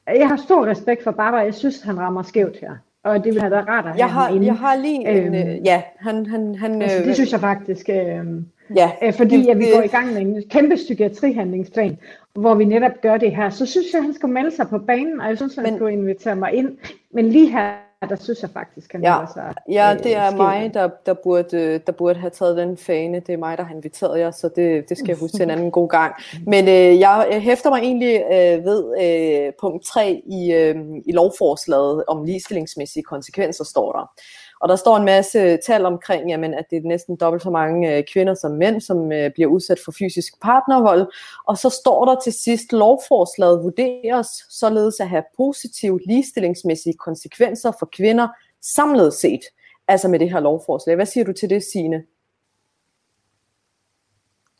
jeg 0.08 0.28
har 0.28 0.38
stor 0.38 0.66
respekt 0.66 1.04
for 1.04 1.12
Barbara, 1.12 1.42
jeg 1.42 1.54
synes, 1.54 1.82
han 1.82 2.00
rammer 2.00 2.24
skævt 2.24 2.58
her. 2.60 2.76
Og 3.04 3.24
det 3.24 3.34
vil 3.34 3.42
have 3.42 3.52
været 3.52 3.68
rart 3.68 3.86
at 3.86 3.92
have 3.92 4.00
jeg 4.00 4.10
har, 4.10 4.30
Jeg 4.34 4.56
har 4.56 4.76
lige 4.76 5.10
en, 5.10 5.36
øhm, 5.36 5.50
øh, 5.50 5.66
ja, 5.66 5.84
han, 6.00 6.26
han, 6.26 6.56
han 6.56 6.82
altså, 6.82 6.98
det 6.98 7.08
øh, 7.08 7.14
synes 7.14 7.32
jeg 7.32 7.40
faktisk, 7.40 7.90
øh, 7.90 8.26
ja, 8.76 8.92
øh, 9.04 9.14
fordi 9.14 9.50
at 9.50 9.60
vi 9.60 9.66
går 9.74 9.82
i 9.82 9.88
gang 9.88 10.14
med 10.14 10.22
en 10.22 10.44
kæmpe 10.50 10.76
psykiatrihandlingsplan, 10.76 11.98
hvor 12.34 12.56
vi 12.56 12.66
netop 12.66 13.02
gør 13.02 13.18
det 13.18 13.36
her, 13.36 13.50
så 13.50 13.66
synes 13.66 13.88
jeg, 13.94 14.00
at 14.00 14.04
han 14.04 14.14
skal 14.14 14.30
melde 14.30 14.52
sig 14.52 14.68
på 14.68 14.78
banen, 14.78 15.22
og 15.22 15.28
jeg 15.28 15.38
synes, 15.38 15.56
han 15.56 15.64
men, 15.64 15.76
skulle 15.76 15.94
invitere 15.94 16.36
mig 16.36 16.54
ind. 16.54 16.78
Men 17.14 17.30
lige 17.30 17.52
her, 17.52 17.72
der 18.10 18.16
synes 18.16 18.42
jeg 18.42 18.50
faktisk, 18.50 18.92
han 18.92 19.02
ja, 19.02 19.26
sig. 19.34 19.54
Ja, 19.70 19.94
øh, 19.94 20.04
det 20.04 20.16
er 20.16 20.36
mig, 20.36 20.74
der, 20.74 20.90
der, 21.06 21.14
burde, 21.14 21.78
der 21.78 21.92
burde 21.92 22.20
have 22.20 22.30
taget 22.30 22.58
den 22.58 22.78
fane. 22.78 23.20
Det 23.20 23.34
er 23.34 23.38
mig, 23.38 23.58
der 23.58 23.64
har 23.64 23.76
inviteret 23.76 24.20
jer, 24.20 24.32
så 24.32 24.50
det, 24.56 24.90
det 24.90 24.98
skal 24.98 25.08
jeg 25.08 25.18
huske 25.18 25.38
til 25.38 25.44
en 25.44 25.50
anden 25.50 25.72
god 25.72 25.90
gang. 25.90 26.16
Men 26.48 26.68
øh, 26.68 27.00
jeg 27.00 27.40
hæfter 27.42 27.70
mig 27.70 27.80
egentlig 27.80 28.24
øh, 28.32 28.66
ved 28.66 28.84
øh, 29.02 29.54
punkt 29.62 29.86
3 29.86 30.22
i, 30.26 30.54
øh, 30.54 30.76
i 31.06 31.12
lovforslaget 31.12 32.04
om 32.08 32.24
ligestillingsmæssige 32.24 33.04
konsekvenser, 33.04 33.64
står 33.64 33.92
der. 33.92 34.12
Og 34.60 34.70
der 34.70 34.76
står 34.76 34.98
en 34.98 35.06
masse 35.06 35.58
tal 35.58 35.86
omkring, 35.86 36.30
jamen, 36.30 36.54
at 36.54 36.66
det 36.70 36.78
er 36.78 36.88
næsten 36.88 37.16
dobbelt 37.16 37.44
så 37.44 37.50
mange 37.50 37.98
øh, 37.98 38.04
kvinder 38.14 38.34
som 38.34 38.52
mænd, 38.52 38.82
som 38.82 39.12
øh, 39.12 39.32
bliver 39.34 39.50
udsat 39.50 39.80
for 39.86 39.92
fysisk 40.00 40.42
partnervold. 40.42 41.12
Og 41.48 41.58
så 41.58 41.70
står 41.70 42.06
der 42.06 42.16
til 42.24 42.34
sidst, 42.34 42.74
lovforslaget 42.74 43.64
vurderes 43.64 44.28
således 44.50 45.00
at 45.00 45.10
have 45.10 45.24
positive 45.38 46.00
ligestillingsmæssige 46.06 46.94
konsekvenser 46.94 47.72
for 47.80 47.90
kvinder 47.92 48.28
samlet 48.62 49.14
set. 49.14 49.42
Altså 49.88 50.08
med 50.08 50.20
det 50.20 50.32
her 50.32 50.40
lovforslag. 50.40 50.96
Hvad 50.96 51.06
siger 51.06 51.24
du 51.24 51.34
til 51.34 51.50
det, 51.50 51.64
Signe? 51.64 52.04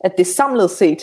At 0.00 0.12
det 0.18 0.26
samlet 0.26 0.70
set 0.70 1.02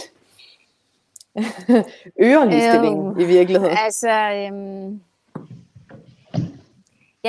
øger 2.28 2.46
ligestillingen 2.46 3.08
øhm, 3.08 3.20
i 3.20 3.26
virkeligheden? 3.26 3.78
Altså, 3.78 4.10
øhm, 4.10 5.02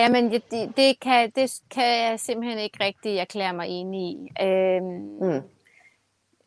jamen 0.03 0.33
det, 0.33 0.43
det, 0.77 1.01
kan, 1.01 1.31
det 1.31 1.61
kan 1.71 2.11
jeg 2.11 2.21
simpelthen 2.21 2.59
ikke 2.59 2.85
rigtig 2.85 3.17
erklære 3.17 3.53
mig 3.53 3.69
enig 3.69 4.01
i. 4.01 4.31
Øhm, 4.43 4.85
mm. 5.21 5.43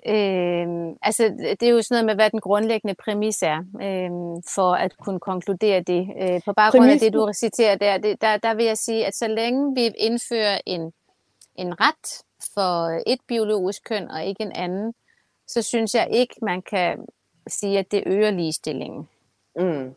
Øhm, 0.08 0.98
altså, 1.02 1.24
det 1.60 1.64
er 1.64 1.70
jo 1.70 1.82
sådan 1.82 1.96
noget 1.96 2.06
med, 2.06 2.16
hvad 2.16 2.30
den 2.30 2.40
grundlæggende 2.40 2.96
præmis 2.96 3.42
er, 3.42 3.58
øhm, 3.58 4.44
for 4.56 4.74
at 4.74 4.98
kunne 4.98 5.20
konkludere 5.20 5.82
det. 5.82 6.10
Øh, 6.22 6.42
på 6.46 6.54
baggrund 6.54 6.82
Præmissen. 6.82 7.06
af 7.06 7.12
det, 7.12 7.14
du 7.14 7.32
citerer 7.34 7.76
der, 7.76 7.98
det, 7.98 8.22
der, 8.22 8.38
der 8.38 8.54
vil 8.54 8.66
jeg 8.66 8.78
sige, 8.78 9.06
at 9.06 9.16
så 9.16 9.28
længe 9.28 9.76
vi 9.76 9.92
indfører 9.98 10.60
en, 10.66 10.94
en 11.56 11.82
ret 11.82 12.24
for 12.54 13.02
et 13.08 13.20
biologisk 13.28 13.84
køn 13.84 14.12
og 14.12 14.26
ikke 14.26 14.44
en 14.44 14.52
anden, 14.52 14.94
så 15.48 15.62
synes 15.62 15.96
jeg 15.96 16.08
ikke, 16.12 16.36
man 16.42 16.62
kan 16.62 17.06
sige, 17.48 17.80
at 17.80 17.92
det 17.92 18.04
øger 18.06 18.32
ligestillingen. 18.32 19.10
Mm. 19.56 19.96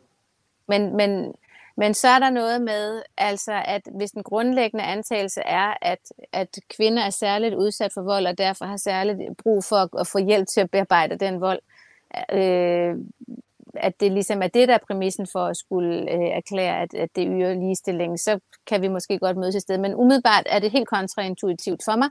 Men, 0.67 0.95
men, 0.95 1.35
men 1.77 1.93
så 1.93 2.07
er 2.07 2.19
der 2.19 2.29
noget 2.29 2.61
med, 2.61 3.01
altså, 3.17 3.61
at 3.65 3.81
hvis 3.97 4.11
den 4.11 4.23
grundlæggende 4.23 4.83
antagelse 4.83 5.41
er, 5.41 5.73
at, 5.81 5.99
at 6.33 6.59
kvinder 6.75 7.03
er 7.03 7.09
særligt 7.09 7.55
udsat 7.55 7.93
for 7.93 8.01
vold, 8.01 8.27
og 8.27 8.37
derfor 8.37 8.65
har 8.65 8.77
særligt 8.77 9.37
brug 9.43 9.63
for 9.63 9.75
at, 9.75 9.89
at 9.99 10.07
få 10.07 10.17
hjælp 10.17 10.47
til 10.47 10.61
at 10.61 10.71
bearbejde 10.71 11.17
den 11.17 11.41
vold, 11.41 11.59
øh, 12.33 12.95
at 13.73 13.99
det 13.99 14.11
ligesom 14.11 14.41
er 14.41 14.47
det, 14.47 14.67
der 14.67 14.73
er 14.73 14.85
præmissen 14.87 15.27
for 15.31 15.45
at 15.45 15.57
skulle 15.57 16.11
øh, 16.11 16.29
erklære, 16.29 16.81
at, 16.81 16.93
at 16.93 17.09
det 17.15 17.27
yder 17.31 17.53
ligestilling, 17.53 18.19
så 18.19 18.39
kan 18.67 18.81
vi 18.81 18.87
måske 18.87 19.19
godt 19.19 19.37
mødes 19.37 19.55
i 19.55 19.59
stedet. 19.59 19.81
Men 19.81 19.95
umiddelbart 19.95 20.43
er 20.45 20.59
det 20.59 20.71
helt 20.71 20.87
kontraintuitivt 20.87 21.81
for 21.85 21.95
mig, 21.95 22.09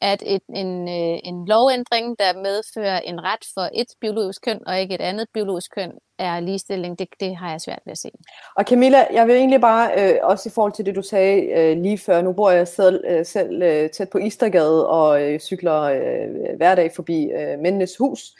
at 0.00 0.22
et, 0.26 0.42
en, 0.54 0.88
øh, 0.88 1.18
en 1.24 1.46
lovændring, 1.48 2.18
der 2.18 2.40
medfører 2.42 3.00
en 3.00 3.24
ret 3.24 3.44
for 3.54 3.68
et 3.74 3.86
biologisk 4.00 4.42
køn 4.44 4.60
og 4.66 4.80
ikke 4.80 4.94
et 4.94 5.00
andet 5.00 5.26
biologisk 5.34 5.74
køn, 5.74 5.92
er 6.18 6.40
ligestilling. 6.40 6.98
Det, 6.98 7.08
det 7.20 7.36
har 7.36 7.50
jeg 7.50 7.60
svært 7.60 7.82
ved 7.84 7.92
at 7.92 7.98
se. 7.98 8.10
Og 8.56 8.64
Camilla, 8.64 9.06
jeg 9.12 9.26
vil 9.26 9.36
egentlig 9.36 9.60
bare, 9.60 9.90
øh, 9.98 10.18
også 10.22 10.48
i 10.48 10.52
forhold 10.54 10.72
til 10.72 10.86
det, 10.86 10.94
du 10.94 11.02
sagde 11.02 11.42
øh, 11.42 11.82
lige 11.82 11.98
før, 11.98 12.22
nu 12.22 12.32
bor 12.32 12.50
jeg 12.50 12.68
selv, 12.68 13.04
øh, 13.08 13.26
selv 13.26 13.62
øh, 13.62 13.90
tæt 13.90 14.08
på 14.10 14.18
Istergade 14.18 14.88
og 14.88 15.22
øh, 15.22 15.40
cykler 15.40 15.80
øh, 15.80 16.56
hver 16.56 16.74
dag 16.74 16.92
forbi 16.96 17.24
øh, 17.24 17.58
Mændenes 17.58 17.96
Hus. 17.96 18.32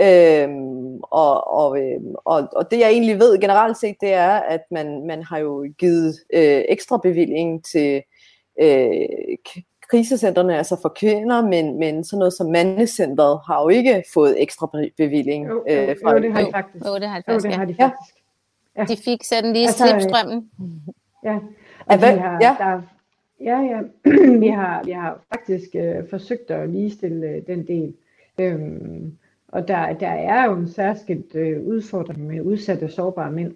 Øhm, 0.00 0.96
og, 0.96 1.50
og, 1.52 1.78
øhm, 1.78 2.14
og, 2.24 2.48
og 2.56 2.70
det 2.70 2.78
jeg 2.78 2.90
egentlig 2.90 3.18
ved 3.18 3.40
generelt 3.40 3.76
set, 3.76 3.96
det 4.00 4.12
er, 4.12 4.30
at 4.30 4.60
man, 4.70 5.06
man 5.06 5.22
har 5.22 5.38
jo 5.38 5.66
givet 5.78 6.14
øh, 6.34 6.64
ekstra 6.68 7.00
bevilling 7.02 7.64
til 7.64 8.02
øh, 8.60 9.08
krisecentrene, 9.92 10.56
altså 10.56 10.76
for 10.82 10.88
kvinder, 10.88 11.42
men, 11.42 11.78
men 11.78 12.04
sådan 12.04 12.18
noget 12.18 12.32
som 12.32 12.46
mandecentret 12.50 13.40
har 13.46 13.62
jo 13.62 13.68
ikke 13.68 14.04
fået 14.14 14.42
ekstra 14.42 14.66
bevilling. 14.96 15.48
Jo, 15.48 15.52
jo, 15.52 15.74
øh, 15.74 15.96
fra 16.02 16.12
jo 16.12 16.22
det 16.22 16.32
har 16.32 16.44
de 16.44 16.50
faktisk. 16.52 16.84
Jo, 16.86 16.94
det 16.94 17.08
har 17.08 17.18
de 17.18 17.24
faktisk. 17.26 17.44
Jo, 17.44 17.50
det 17.50 17.58
har 17.58 17.64
de 17.64 17.74
faktisk. 17.74 18.14
Ja. 18.76 18.84
De 18.84 18.96
fik 18.96 19.24
sådan 19.24 19.52
lige 19.52 19.66
altså, 19.66 19.86
slipstrømmen. 19.86 20.50
Ja, 21.24 21.38
og 21.86 21.98
vi 21.98 22.04
har, 22.04 22.38
ja. 22.40 22.56
Der, 22.58 22.82
ja, 23.40 23.58
ja. 23.60 23.80
vi, 24.44 24.48
har, 24.48 24.82
vi 24.84 24.90
har 24.90 25.20
faktisk 25.32 25.68
øh, 25.74 26.08
forsøgt 26.10 26.50
at 26.50 26.68
ligestille 26.68 27.26
øh, 27.26 27.46
den 27.46 27.66
del. 27.66 27.94
Øhm, 28.38 29.18
og 29.48 29.68
der, 29.68 29.92
der 29.92 30.08
er 30.08 30.44
jo 30.44 30.52
en 30.56 30.68
særskilt 30.68 31.34
øh, 31.34 31.66
udfordring 31.66 32.26
med 32.26 32.40
udsatte 32.40 32.88
sårbare 32.88 33.30
mænd. 33.30 33.54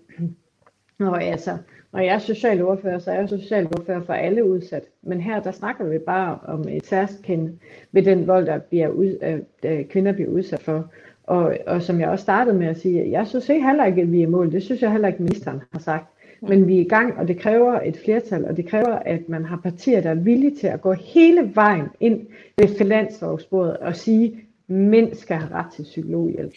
Og 1.01 1.23
altså, 1.23 1.59
når 1.93 2.01
jeg 2.01 2.15
er 2.15 2.19
socialordfører, 2.19 2.99
så 2.99 3.11
er 3.11 3.19
jeg 3.19 3.29
socialordfører 3.29 4.03
for 4.03 4.13
alle 4.13 4.45
udsat. 4.45 4.83
Men 5.03 5.21
her, 5.21 5.43
der 5.43 5.53
snakker 5.53 5.85
vi 5.85 5.99
bare 5.99 6.39
om 6.45 6.69
et 6.69 6.87
særskilt 6.87 7.53
ved 7.93 8.03
den 8.03 8.27
vold, 8.27 8.47
der 8.47 8.59
bliver 8.59 8.89
ud, 8.89 9.41
øh, 9.65 9.85
kvinder 9.85 10.13
bliver 10.13 10.31
udsat 10.31 10.63
for. 10.63 10.91
Og, 11.25 11.57
og 11.67 11.83
som 11.83 12.01
jeg 12.01 12.09
også 12.09 12.23
startede 12.23 12.57
med 12.57 12.67
at 12.67 12.81
sige, 12.81 13.11
jeg 13.11 13.27
synes 13.27 13.49
ikke 13.49 13.67
heller 13.67 13.85
ikke, 13.85 14.03
at 14.03 14.13
vi 14.13 14.23
er 14.23 14.29
mål. 14.29 14.53
Det 14.53 14.63
synes 14.63 14.83
jeg 14.83 14.93
heller 14.93 15.09
ikke, 15.09 15.23
ministeren 15.23 15.63
har 15.73 15.81
sagt. 15.81 16.07
Men 16.43 16.69
vi 16.69 16.77
er 16.77 16.81
i 16.81 16.89
gang, 16.89 17.19
og 17.19 17.29
det 17.29 17.39
kræver 17.39 17.81
et 17.81 17.97
flertal, 18.05 18.45
og 18.45 18.57
det 18.57 18.69
kræver, 18.69 18.99
at 18.99 19.29
man 19.29 19.45
har 19.45 19.57
partier, 19.57 20.01
der 20.01 20.11
er 20.11 20.15
villige 20.15 20.57
til 20.57 20.67
at 20.67 20.81
gå 20.81 20.93
hele 20.93 21.51
vejen 21.55 21.87
ind 22.01 22.27
ved 22.59 22.69
finanslovsbordet 22.79 23.77
og 23.77 23.97
sige, 23.97 24.27
at 24.69 24.75
mænd 24.75 25.15
skal 25.15 25.37
have 25.37 25.55
ret 25.55 25.73
til 25.73 25.83
psykologhjælp. 25.83 26.53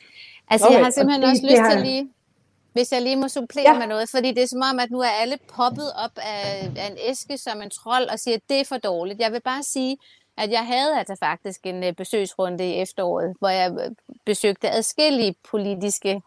Altså, 0.49 0.67
okay, 0.67 0.77
jeg 0.77 0.85
har 0.85 0.91
simpelthen 0.91 1.21
det, 1.21 1.29
også 1.31 1.43
lyst 1.43 1.71
til 1.71 1.81
lige 1.81 2.09
hvis 2.73 2.91
jeg 2.91 3.01
lige 3.01 3.15
må 3.15 3.27
supplere 3.27 3.73
ja. 3.73 3.79
med 3.79 3.88
noget, 3.88 4.10
fordi 4.10 4.32
det 4.32 4.43
er 4.43 4.47
som 4.47 4.62
om, 4.71 4.79
at 4.79 4.91
nu 4.91 4.99
er 4.99 5.10
alle 5.21 5.38
poppet 5.55 5.93
op 6.05 6.12
af, 6.15 6.71
af 6.77 6.88
en 6.91 6.97
æske 7.10 7.38
som 7.38 7.62
en 7.62 7.69
trold 7.69 8.10
og 8.10 8.19
siger, 8.19 8.36
at 8.36 8.43
det 8.49 8.60
er 8.60 8.65
for 8.65 8.77
dårligt. 8.77 9.19
Jeg 9.19 9.32
vil 9.32 9.41
bare 9.41 9.63
sige, 9.63 9.97
at 10.38 10.51
jeg 10.51 10.65
havde 10.65 10.97
altså 10.99 11.15
faktisk 11.19 11.65
en 11.65 11.84
øh, 11.84 11.93
besøgsrunde 11.93 12.69
i 12.69 12.82
efteråret, 12.82 13.36
hvor 13.39 13.49
jeg 13.49 13.71
øh, 13.71 13.91
besøgte 14.25 14.69
adskillige 14.69 15.36
politiske 15.51 16.21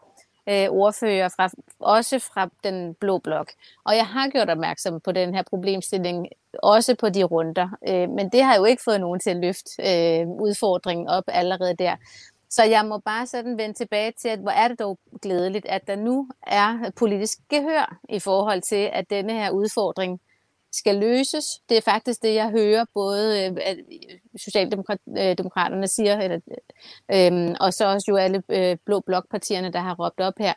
øh, 0.48 0.68
ordfører, 0.70 1.28
fra, 1.28 1.50
også 1.80 2.18
fra 2.18 2.48
den 2.64 2.94
blå 2.94 3.18
blok. 3.18 3.50
Og 3.84 3.96
jeg 3.96 4.06
har 4.06 4.28
gjort 4.28 4.50
opmærksom 4.50 5.00
på 5.00 5.12
den 5.12 5.34
her 5.34 5.42
problemstilling, 5.42 6.28
også 6.62 6.94
på 6.94 7.08
de 7.08 7.22
runder. 7.22 7.68
Øh, 7.88 8.08
men 8.10 8.28
det 8.28 8.42
har 8.42 8.56
jo 8.56 8.64
ikke 8.64 8.82
fået 8.84 9.00
nogen 9.00 9.20
til 9.20 9.30
at 9.30 9.36
løfte 9.36 9.70
øh, 9.80 10.28
udfordringen 10.28 11.08
op 11.08 11.24
allerede 11.26 11.74
der. 11.74 11.96
Så 12.52 12.62
jeg 12.64 12.86
må 12.86 12.98
bare 12.98 13.26
sådan 13.26 13.58
vende 13.58 13.74
tilbage 13.74 14.12
til, 14.12 14.28
at 14.28 14.38
hvor 14.38 14.50
er 14.50 14.68
det 14.68 14.78
dog 14.78 14.98
glædeligt, 15.22 15.66
at 15.66 15.86
der 15.86 15.96
nu 15.96 16.28
er 16.46 16.90
politisk 16.96 17.38
gehør 17.50 17.98
i 18.08 18.18
forhold 18.18 18.62
til, 18.62 18.90
at 18.92 19.10
denne 19.10 19.32
her 19.32 19.50
udfordring 19.50 20.20
skal 20.72 20.96
løses. 20.96 21.44
Det 21.68 21.76
er 21.76 21.80
faktisk 21.80 22.22
det, 22.22 22.34
jeg 22.34 22.50
hører 22.50 22.84
både 22.94 23.44
øh, 23.44 23.76
Socialdemokraterne 24.36 25.82
øh, 25.82 25.88
siger, 25.88 26.20
eller, 26.20 26.40
øh, 27.12 27.26
øhm, 27.26 27.54
og 27.60 27.74
så 27.74 27.86
også 27.86 28.04
jo 28.08 28.16
alle 28.16 28.42
øh, 28.48 28.76
blå 28.86 29.00
blokpartierne, 29.00 29.72
der 29.72 29.80
har 29.80 29.94
råbt 29.94 30.20
op 30.20 30.34
her. 30.38 30.54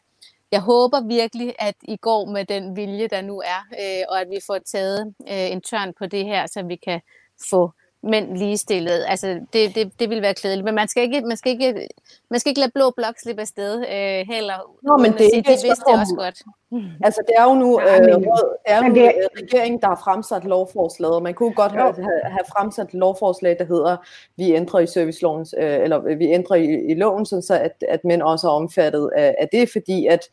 Jeg 0.51 0.61
håber 0.61 1.07
virkelig, 1.07 1.55
at 1.59 1.75
I 1.81 1.95
går 1.95 2.25
med 2.25 2.45
den 2.45 2.75
vilje, 2.75 3.07
der 3.07 3.21
nu 3.21 3.39
er, 3.39 3.61
øh, 3.81 4.05
og 4.09 4.21
at 4.21 4.27
vi 4.29 4.39
får 4.47 4.57
taget 4.57 5.13
øh, 5.21 5.51
en 5.51 5.61
tørn 5.61 5.93
på 5.99 6.05
det 6.05 6.25
her, 6.25 6.47
så 6.47 6.63
vi 6.63 6.75
kan 6.75 7.01
få 7.49 7.71
mænd 8.05 8.37
ligestillet. 8.37 9.05
Altså, 9.07 9.39
det, 9.53 9.75
det, 9.75 9.99
det 9.99 10.09
vil 10.09 10.21
være 10.21 10.33
klædeligt. 10.33 10.65
Men 10.65 10.75
man 10.75 10.87
skal 10.87 11.03
ikke, 11.03 11.21
man 11.21 11.37
skal 11.37 11.51
ikke, 11.51 11.87
man 12.29 12.39
skal 12.39 12.49
ikke 12.49 12.59
lade 12.59 12.71
blå 12.75 12.91
blok 12.97 13.15
slippe 13.23 13.41
afsted 13.41 13.79
øh, 13.79 14.25
heller. 14.33 14.53
Nå, 14.83 14.97
men 14.97 15.13
det 15.13 15.21
er 15.21 15.35
ikke 15.35 15.47
de 15.47 15.67
vidste 15.67 15.83
det 15.87 15.99
også 15.99 16.15
godt. 16.17 16.41
Altså, 17.03 17.21
det 17.27 17.35
er 17.37 17.43
jo 17.43 17.53
nu, 17.53 17.79
øh, 17.79 17.85
det 17.85 18.09
er 18.09 18.13
jo 18.13 18.19
nu. 18.19 18.31
Øh, 18.69 19.43
regeringen, 19.43 19.81
der 19.81 19.87
har 19.87 20.01
fremsat 20.03 20.43
lovforslaget. 20.43 21.23
Man 21.23 21.33
kunne 21.33 21.53
godt 21.53 21.71
have, 21.71 21.93
have 22.23 22.45
fremsat 22.57 22.93
lovforslag, 22.93 23.55
der 23.59 23.65
hedder, 23.65 23.97
vi 24.37 24.53
ændrer 24.53 24.79
i 24.79 24.87
serviceloven, 24.87 25.45
øh, 25.57 25.83
eller 25.83 26.15
vi 26.15 26.25
ændrer 26.25 26.55
i, 26.55 26.91
i 26.91 26.93
loven, 26.93 27.25
så 27.25 27.59
at, 27.61 27.83
at 27.89 28.05
mænd 28.05 28.21
også 28.21 28.47
er 28.47 28.51
omfattet 28.51 29.09
af, 29.15 29.35
af 29.39 29.49
det, 29.51 29.69
fordi 29.71 30.07
at 30.07 30.29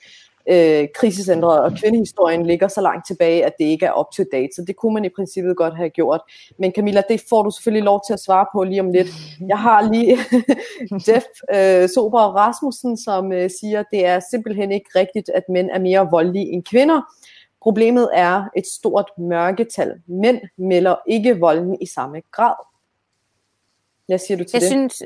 øh, 0.46 0.88
krisecentret 0.94 1.60
og 1.60 1.72
kvindehistorien 1.72 2.46
ligger 2.46 2.68
så 2.68 2.80
langt 2.80 3.06
tilbage, 3.06 3.44
at 3.46 3.52
det 3.58 3.64
ikke 3.64 3.86
er 3.86 4.00
up 4.00 4.06
to 4.16 4.22
date. 4.32 4.48
Så 4.56 4.64
det 4.66 4.76
kunne 4.76 4.94
man 4.94 5.04
i 5.04 5.08
princippet 5.08 5.56
godt 5.56 5.76
have 5.76 5.90
gjort. 5.90 6.20
Men 6.58 6.72
Camilla, 6.72 7.02
det 7.08 7.22
får 7.28 7.42
du 7.42 7.50
selvfølgelig 7.50 7.84
lov 7.84 8.00
til 8.06 8.12
at 8.12 8.20
svare 8.20 8.46
på 8.54 8.64
lige 8.64 8.80
om 8.80 8.90
lidt. 8.90 9.08
Jeg 9.48 9.58
har 9.58 9.92
lige 9.92 10.18
Jeff 11.08 11.26
øh, 11.54 11.88
Sober 11.88 12.20
Rasmussen, 12.20 12.96
som 12.96 13.32
øh, 13.32 13.50
siger, 13.60 13.80
at 13.80 13.86
det 13.90 14.06
er 14.06 14.20
simpelthen 14.30 14.72
ikke 14.72 14.90
rigtigt, 14.96 15.28
at 15.28 15.42
mænd 15.48 15.70
er 15.72 15.78
mere 15.78 16.08
voldelige 16.10 16.52
end 16.52 16.64
kvinder. 16.64 17.00
Problemet 17.62 18.08
er 18.12 18.44
et 18.56 18.66
stort 18.66 19.10
mørketal. 19.18 20.00
Mænd 20.06 20.40
melder 20.56 20.96
ikke 21.06 21.38
volden 21.38 21.76
i 21.80 21.86
samme 21.86 22.22
grad. 22.30 22.54
Hvad 24.06 24.18
siger 24.18 24.38
du 24.38 24.44
til 24.44 24.50
jeg 24.52 24.60
det? 24.60 24.68
Synes, 24.68 25.02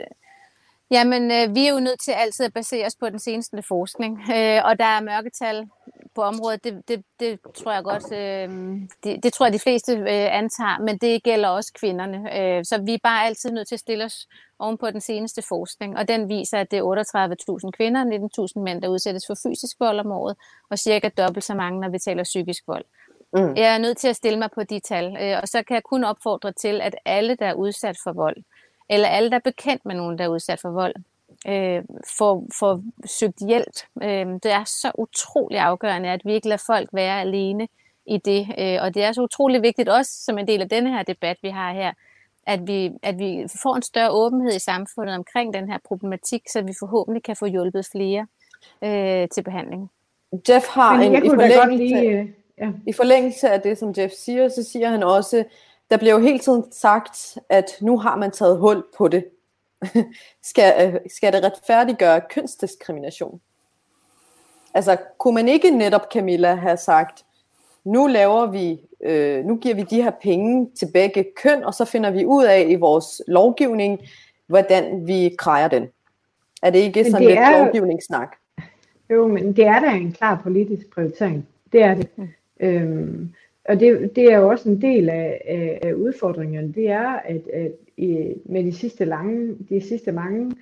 Jamen, 0.91 1.31
øh, 1.31 1.55
vi 1.55 1.67
er 1.67 1.73
jo 1.73 1.81
nødt 1.81 2.01
til 2.01 2.13
altid 2.13 2.47
at 2.47 2.53
basere 2.53 2.87
os 2.87 2.97
på 2.97 3.11
den 3.11 3.19
seneste 3.19 3.63
forskning, 3.63 4.21
øh, 4.37 4.61
og 4.65 4.79
der 4.79 4.85
er 4.85 5.01
mørketal 5.01 5.69
på 6.15 6.23
området, 6.23 6.65
det, 6.65 6.89
det, 6.89 7.05
det 7.21 7.41
tror 7.55 7.73
jeg 7.73 7.85
godt, 7.85 8.13
øh, 8.13 8.49
det, 9.05 9.23
det 9.23 9.33
tror 9.33 9.47
jeg 9.47 9.53
de 9.53 9.59
fleste 9.59 9.93
øh, 9.93 10.39
antager, 10.41 10.79
men 10.81 10.99
det 10.99 11.23
gælder 11.23 11.49
også 11.49 11.73
kvinderne. 11.81 12.19
Øh, 12.39 12.65
så 12.65 12.83
vi 12.87 12.95
er 12.95 12.99
bare 13.03 13.27
altid 13.27 13.51
nødt 13.51 13.69
til 13.69 13.75
at 13.75 13.81
stille 13.81 14.05
os 14.05 14.27
oven 14.59 14.79
på 14.79 14.91
den 14.91 15.01
seneste 15.01 15.43
forskning, 15.49 15.97
og 15.99 16.09
den 16.09 16.29
viser, 16.29 16.59
at 16.59 16.71
det 16.71 16.79
er 16.79 17.63
38.000 17.65 17.71
kvinder 17.71 18.01
og 18.01 18.47
19.000 18.57 18.63
mænd, 18.63 18.83
der 18.83 18.89
udsættes 18.89 19.25
for 19.27 19.35
fysisk 19.49 19.77
vold 19.81 20.01
om 20.01 20.11
året, 20.11 20.37
og 20.71 20.79
cirka 20.79 21.09
dobbelt 21.09 21.45
så 21.45 21.55
mange, 21.55 21.81
når 21.81 21.89
vi 21.89 21.99
taler 21.99 22.25
psykisk 22.25 22.63
vold. 22.67 22.85
Mm. 23.33 23.55
Jeg 23.57 23.75
er 23.75 23.79
nødt 23.79 23.99
til 23.99 24.09
at 24.09 24.17
stille 24.17 24.39
mig 24.39 24.51
på 24.55 24.63
de 24.63 24.81
tal, 24.81 25.17
øh, 25.21 25.39
og 25.43 25.49
så 25.49 25.63
kan 25.63 25.75
jeg 25.75 25.83
kun 25.83 26.05
opfordre 26.05 26.53
til, 26.53 26.81
at 26.81 26.97
alle, 27.05 27.35
der 27.35 27.47
er 27.47 27.55
udsat 27.55 27.97
for 28.05 28.13
vold, 28.13 28.37
eller 28.89 29.09
alle, 29.09 29.31
der 29.31 29.37
er 29.37 29.41
bekendt 29.41 29.85
med 29.85 29.95
nogen, 29.95 30.19
der 30.19 30.25
er 30.25 30.29
udsat 30.29 30.61
for 30.61 30.71
vold, 30.71 30.95
øh, 31.49 31.83
får, 32.19 32.47
får 32.59 32.83
søgt 33.07 33.47
hjælp. 33.49 33.77
Øh, 34.03 34.27
det 34.27 34.53
er 34.53 34.65
så 34.65 34.93
utrolig 34.99 35.59
afgørende, 35.59 36.09
at 36.09 36.21
vi 36.25 36.33
ikke 36.33 36.49
lader 36.49 36.65
folk 36.67 36.89
være 36.93 37.21
alene 37.21 37.69
i 38.07 38.19
det. 38.19 38.47
Øh, 38.59 38.79
og 38.83 38.95
det 38.95 39.05
er 39.05 39.13
så 39.13 39.23
utrolig 39.23 39.63
vigtigt, 39.63 39.89
også 39.89 40.13
som 40.25 40.39
en 40.39 40.49
del 40.49 40.61
af 40.61 40.69
denne 40.69 40.91
her 40.91 41.03
debat, 41.03 41.37
vi 41.43 41.49
har 41.49 41.73
her, 41.73 41.93
at 42.47 42.67
vi, 42.67 42.91
at 43.03 43.19
vi 43.19 43.47
får 43.63 43.77
en 43.77 43.83
større 43.83 44.11
åbenhed 44.11 44.55
i 44.57 44.59
samfundet 44.59 45.17
omkring 45.17 45.55
den 45.55 45.71
her 45.71 45.79
problematik, 45.89 46.43
så 46.49 46.63
vi 46.63 46.73
forhåbentlig 46.79 47.23
kan 47.23 47.37
få 47.37 47.47
hjulpet 47.47 47.89
flere 47.93 48.27
øh, 48.85 49.29
til 49.29 49.43
behandling. 49.43 49.91
Jeff 50.49 50.67
har 50.67 50.99
en, 50.99 51.25
i 51.25 51.29
forlængelse, 51.29 51.77
lige, 51.77 52.11
øh, 52.11 52.29
ja. 52.59 52.71
i 52.87 52.93
forlængelse 52.93 53.49
af 53.49 53.61
det, 53.61 53.79
som 53.79 53.95
Jeff 53.99 54.13
siger, 54.13 54.49
så 54.49 54.63
siger 54.63 54.89
han 54.89 55.03
også, 55.03 55.45
der 55.91 55.97
bliver 55.97 56.13
jo 56.13 56.21
hele 56.21 56.39
tiden 56.39 56.65
sagt, 56.73 57.39
at 57.49 57.71
nu 57.81 57.99
har 57.99 58.17
man 58.17 58.31
taget 58.31 58.59
hul 58.59 58.85
på 58.99 59.09
det. 59.09 59.25
skal, 60.51 60.95
øh, 60.95 61.01
skal 61.17 61.33
det 61.33 61.45
retfærdiggøre 61.45 62.21
kønsdiskrimination? 62.31 63.41
Altså, 64.75 64.97
kunne 65.19 65.35
man 65.35 65.49
ikke 65.49 65.71
netop, 65.71 66.13
Camilla, 66.13 66.55
have 66.55 66.77
sagt, 66.77 67.25
nu 67.85 68.07
laver 68.07 68.47
vi, 68.47 68.81
øh, 69.01 69.45
nu 69.45 69.57
giver 69.57 69.75
vi 69.75 69.83
de 69.83 70.03
her 70.03 70.11
penge 70.23 70.71
til 70.79 70.89
begge 70.95 71.27
køn, 71.37 71.65
og 71.65 71.75
så 71.75 71.85
finder 71.85 72.11
vi 72.11 72.25
ud 72.25 72.45
af 72.45 72.67
i 72.69 72.75
vores 72.75 73.23
lovgivning, 73.29 74.01
hvordan 74.47 75.07
vi 75.07 75.35
krejer 75.39 75.69
den. 75.69 75.89
Er 76.63 76.71
det 76.71 76.79
ikke 76.79 77.05
sådan 77.05 77.23
det 77.23 77.29
lidt 77.29 77.39
er, 77.39 77.65
lovgivningssnak? 77.65 78.37
Jo, 79.11 79.27
men 79.27 79.57
det 79.57 79.67
er 79.67 79.81
da 79.81 79.91
en 79.91 80.13
klar 80.13 80.41
politisk 80.43 80.95
prioritering. 80.95 81.49
Det 81.73 81.83
er 81.83 81.95
det. 81.95 82.09
Mm. 82.17 82.29
Øhm, 82.61 83.35
og 83.69 83.81
det, 83.81 84.17
det 84.17 84.33
er 84.33 84.39
jo 84.39 84.49
også 84.49 84.69
en 84.69 84.81
del 84.81 85.09
af, 85.09 85.43
af, 85.49 85.79
af 85.83 85.93
udfordringerne. 85.93 86.73
Det 86.73 86.91
er, 86.91 87.09
at, 87.09 87.49
at 87.53 87.73
i, 87.97 88.35
med 88.45 88.65
de 88.65 88.73
sidste, 88.73 89.05
lange, 89.05 89.57
de 89.69 89.81
sidste 89.81 90.13
mange 90.13 90.53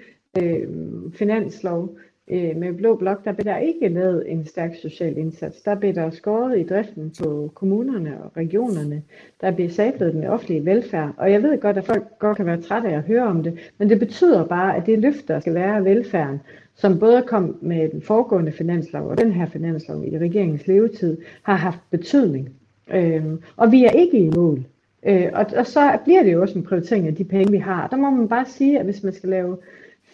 øh, 0.42 0.68
finanslov, 1.12 1.96
øh, 2.30 2.56
med 2.56 2.72
Blå 2.72 2.96
Blok, 2.96 3.24
der 3.24 3.32
blev 3.32 3.44
der 3.44 3.56
ikke 3.56 3.88
lavet 3.88 4.32
en 4.32 4.46
stærk 4.46 4.74
social 4.82 5.18
indsats. 5.18 5.62
Der 5.62 5.74
blev 5.74 5.94
der 5.94 6.10
skåret 6.10 6.58
i 6.58 6.62
driften 6.62 7.12
på 7.22 7.50
kommunerne 7.54 8.22
og 8.24 8.36
regionerne. 8.36 9.02
Der 9.40 9.50
blev 9.50 9.70
sablet 9.70 10.14
den 10.14 10.24
offentlige 10.24 10.64
velfærd. 10.64 11.14
Og 11.16 11.32
jeg 11.32 11.42
ved 11.42 11.60
godt, 11.60 11.76
at 11.76 11.84
folk 11.84 12.18
godt 12.18 12.36
kan 12.36 12.46
være 12.46 12.60
trætte 12.60 12.88
af 12.88 12.96
at 12.96 13.02
høre 13.02 13.22
om 13.22 13.42
det, 13.42 13.72
men 13.78 13.90
det 13.90 13.98
betyder 13.98 14.44
bare, 14.44 14.76
at 14.76 14.86
det 14.86 14.98
løft, 14.98 15.28
der 15.28 15.40
skal 15.40 15.54
være 15.54 15.76
af 15.76 15.84
velfærden, 15.84 16.40
som 16.74 16.98
både 16.98 17.22
kom 17.22 17.58
med 17.62 17.88
den 17.88 18.02
foregående 18.02 18.52
finanslov 18.52 19.08
og 19.08 19.18
den 19.18 19.32
her 19.32 19.46
finanslov 19.46 20.04
i 20.04 20.18
regeringens 20.18 20.66
levetid, 20.66 21.18
har 21.42 21.56
haft 21.56 21.78
betydning. 21.90 22.48
Øhm, 22.90 23.42
og 23.56 23.72
vi 23.72 23.84
er 23.84 23.90
ikke 23.90 24.18
i 24.18 24.30
mål. 24.30 24.64
Øh, 25.06 25.30
og, 25.32 25.46
og 25.56 25.66
så 25.66 25.98
bliver 26.04 26.22
det 26.22 26.32
jo 26.32 26.42
også 26.42 26.58
en 26.58 26.64
prioritering 26.64 27.06
af 27.06 27.14
de 27.14 27.24
penge, 27.24 27.50
vi 27.50 27.58
har. 27.58 27.88
Der 27.88 27.96
må 27.96 28.10
man 28.10 28.28
bare 28.28 28.46
sige, 28.46 28.78
at 28.78 28.84
hvis 28.84 29.02
man 29.02 29.12
skal 29.12 29.28
lave 29.28 29.58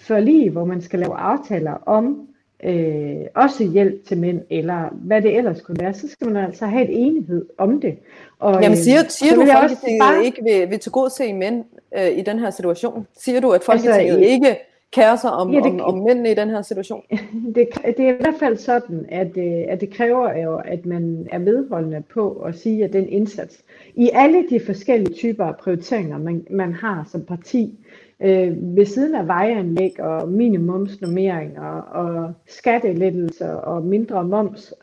forlig, 0.01 0.51
hvor 0.51 0.65
man 0.65 0.81
skal 0.81 0.99
lave 0.99 1.15
aftaler 1.15 1.73
om 1.87 2.29
øh, 2.65 3.17
også 3.35 3.65
hjælp 3.65 4.07
til 4.07 4.19
mænd, 4.19 4.41
eller 4.51 4.89
hvad 4.93 5.23
det 5.23 5.37
ellers 5.37 5.61
kunne 5.61 5.81
være, 5.81 5.95
så 5.95 6.09
skal 6.09 6.27
man 6.27 6.45
altså 6.45 6.67
have 6.67 6.85
et 6.85 7.07
enighed 7.07 7.47
om 7.59 7.81
det. 7.81 7.97
Og, 8.39 8.63
Jamen 8.63 8.79
siger, 8.79 8.99
øh, 9.05 9.11
siger 9.11 9.35
du, 9.35 9.41
at 9.41 9.49
Folketinget 9.59 10.01
bare... 10.01 10.25
ikke 10.25 10.43
vil, 10.43 10.71
vil 10.71 10.79
til 10.79 10.93
god 10.93 11.11
se 11.11 11.33
mænd 11.33 11.65
øh, 11.99 12.19
i 12.19 12.23
den 12.23 12.39
her 12.39 12.51
situation? 12.51 13.07
Siger 13.19 13.41
du, 13.41 13.51
at 13.51 13.65
Folketinget 13.65 13.99
altså, 13.99 14.19
ikke 14.19 14.57
kære 14.93 15.19
sig 15.19 15.33
om, 15.33 15.53
ja, 15.53 15.61
det, 15.61 15.81
om, 15.81 15.81
om 15.81 16.05
mændene 16.05 16.31
i 16.31 16.35
den 16.35 16.51
her 16.51 16.63
situation? 16.63 17.03
Det, 17.55 17.69
det 17.85 18.01
er 18.01 18.13
i 18.13 18.17
hvert 18.21 18.35
fald 18.39 18.57
sådan, 18.57 19.07
at, 19.09 19.37
øh, 19.37 19.65
at 19.69 19.81
det 19.81 19.91
kræver 19.91 20.39
jo, 20.39 20.57
at 20.57 20.87
man 20.87 21.29
er 21.33 21.39
vedholdende 21.39 22.03
på 22.15 22.33
at 22.33 22.55
sige, 22.55 22.85
at 22.85 22.93
den 22.93 23.09
indsats, 23.09 23.65
i 23.95 24.11
alle 24.13 24.45
de 24.51 24.61
forskellige 24.61 25.15
typer 25.15 25.45
af 25.45 25.57
prioriteringer, 25.57 26.19
man, 26.19 26.47
man 26.51 26.73
har 26.73 27.09
som 27.13 27.25
parti, 27.25 27.79
øh, 28.23 28.77
ved 28.77 28.87
siden 28.87 29.15
af 29.15 29.27
vejanlæg 29.27 30.01
og 30.01 30.29
minimumsnormeringer 30.29 31.81
og 31.81 32.33
skattelettelser 32.47 33.53
og 33.53 33.83
mindre 33.83 34.25
moms, 34.25 34.75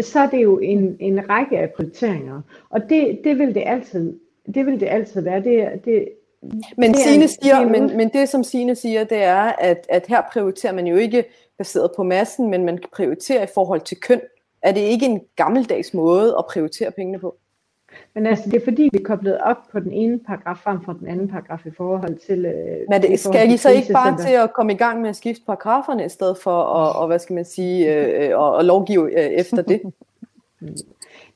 så 0.00 0.20
er 0.20 0.30
det 0.30 0.42
jo 0.42 0.58
en, 0.58 0.96
en 1.00 1.30
række 1.30 1.58
af 1.58 1.70
prioriteringer. 1.70 2.40
Og 2.70 2.80
det, 2.88 3.20
det 3.24 3.38
vil 3.38 3.54
det 3.54 3.62
altid 3.66 4.14
det 4.54 4.66
vil 4.66 4.80
det 4.80 4.86
altid 4.86 5.20
være. 5.20 5.42
Det, 5.42 5.84
det, 5.84 6.08
men, 6.76 6.92
det 6.92 7.00
Signe 7.00 7.28
siger, 7.28 7.68
men, 7.68 7.96
men 7.96 8.08
det 8.08 8.28
som 8.28 8.44
Signe 8.44 8.74
siger, 8.74 9.04
det 9.04 9.22
er, 9.22 9.42
at, 9.42 9.86
at 9.88 10.06
her 10.08 10.22
prioriterer 10.32 10.72
man 10.72 10.86
jo 10.86 10.96
ikke 10.96 11.24
baseret 11.58 11.90
på 11.96 12.02
massen, 12.02 12.50
men 12.50 12.64
man 12.64 12.78
prioriterer 12.92 13.42
i 13.42 13.48
forhold 13.54 13.80
til 13.80 14.00
køn. 14.00 14.20
Er 14.62 14.72
det 14.72 14.80
ikke 14.80 15.06
en 15.06 15.20
gammeldags 15.36 15.94
måde 15.94 16.34
at 16.38 16.46
prioritere 16.46 16.90
pengene 16.90 17.18
på? 17.18 17.36
Men 18.14 18.26
altså, 18.26 18.50
det 18.50 18.60
er 18.60 18.64
fordi, 18.64 18.82
vi 18.82 18.98
er 18.98 19.04
koblet 19.04 19.38
op 19.38 19.56
på 19.72 19.80
den 19.80 19.92
ene 19.92 20.18
paragraf 20.18 20.56
frem 20.56 20.84
for 20.84 20.92
den 20.92 21.08
anden 21.08 21.28
paragraf 21.28 21.66
i 21.66 21.70
forhold 21.76 22.18
til... 22.26 22.44
Øh, 22.44 22.76
Men 22.88 23.02
det, 23.02 23.20
skal 23.20 23.50
I 23.50 23.56
så 23.56 23.70
ikke 23.70 23.92
bare 23.92 24.18
til 24.18 24.32
at 24.32 24.52
komme 24.52 24.72
i 24.72 24.76
gang 24.76 25.00
med 25.00 25.10
at 25.10 25.16
skifte 25.16 25.42
paragraferne, 25.46 26.04
i 26.04 26.08
stedet 26.08 26.38
for 26.38 26.62
at, 26.62 26.96
og, 26.96 27.06
hvad 27.06 27.18
skal 27.18 27.34
man 27.34 27.44
sige, 27.44 27.94
øh, 27.94 28.38
og, 28.38 28.52
og 28.52 28.64
lovgive 28.64 29.18
øh, 29.18 29.30
efter 29.30 29.62
det? 29.62 29.80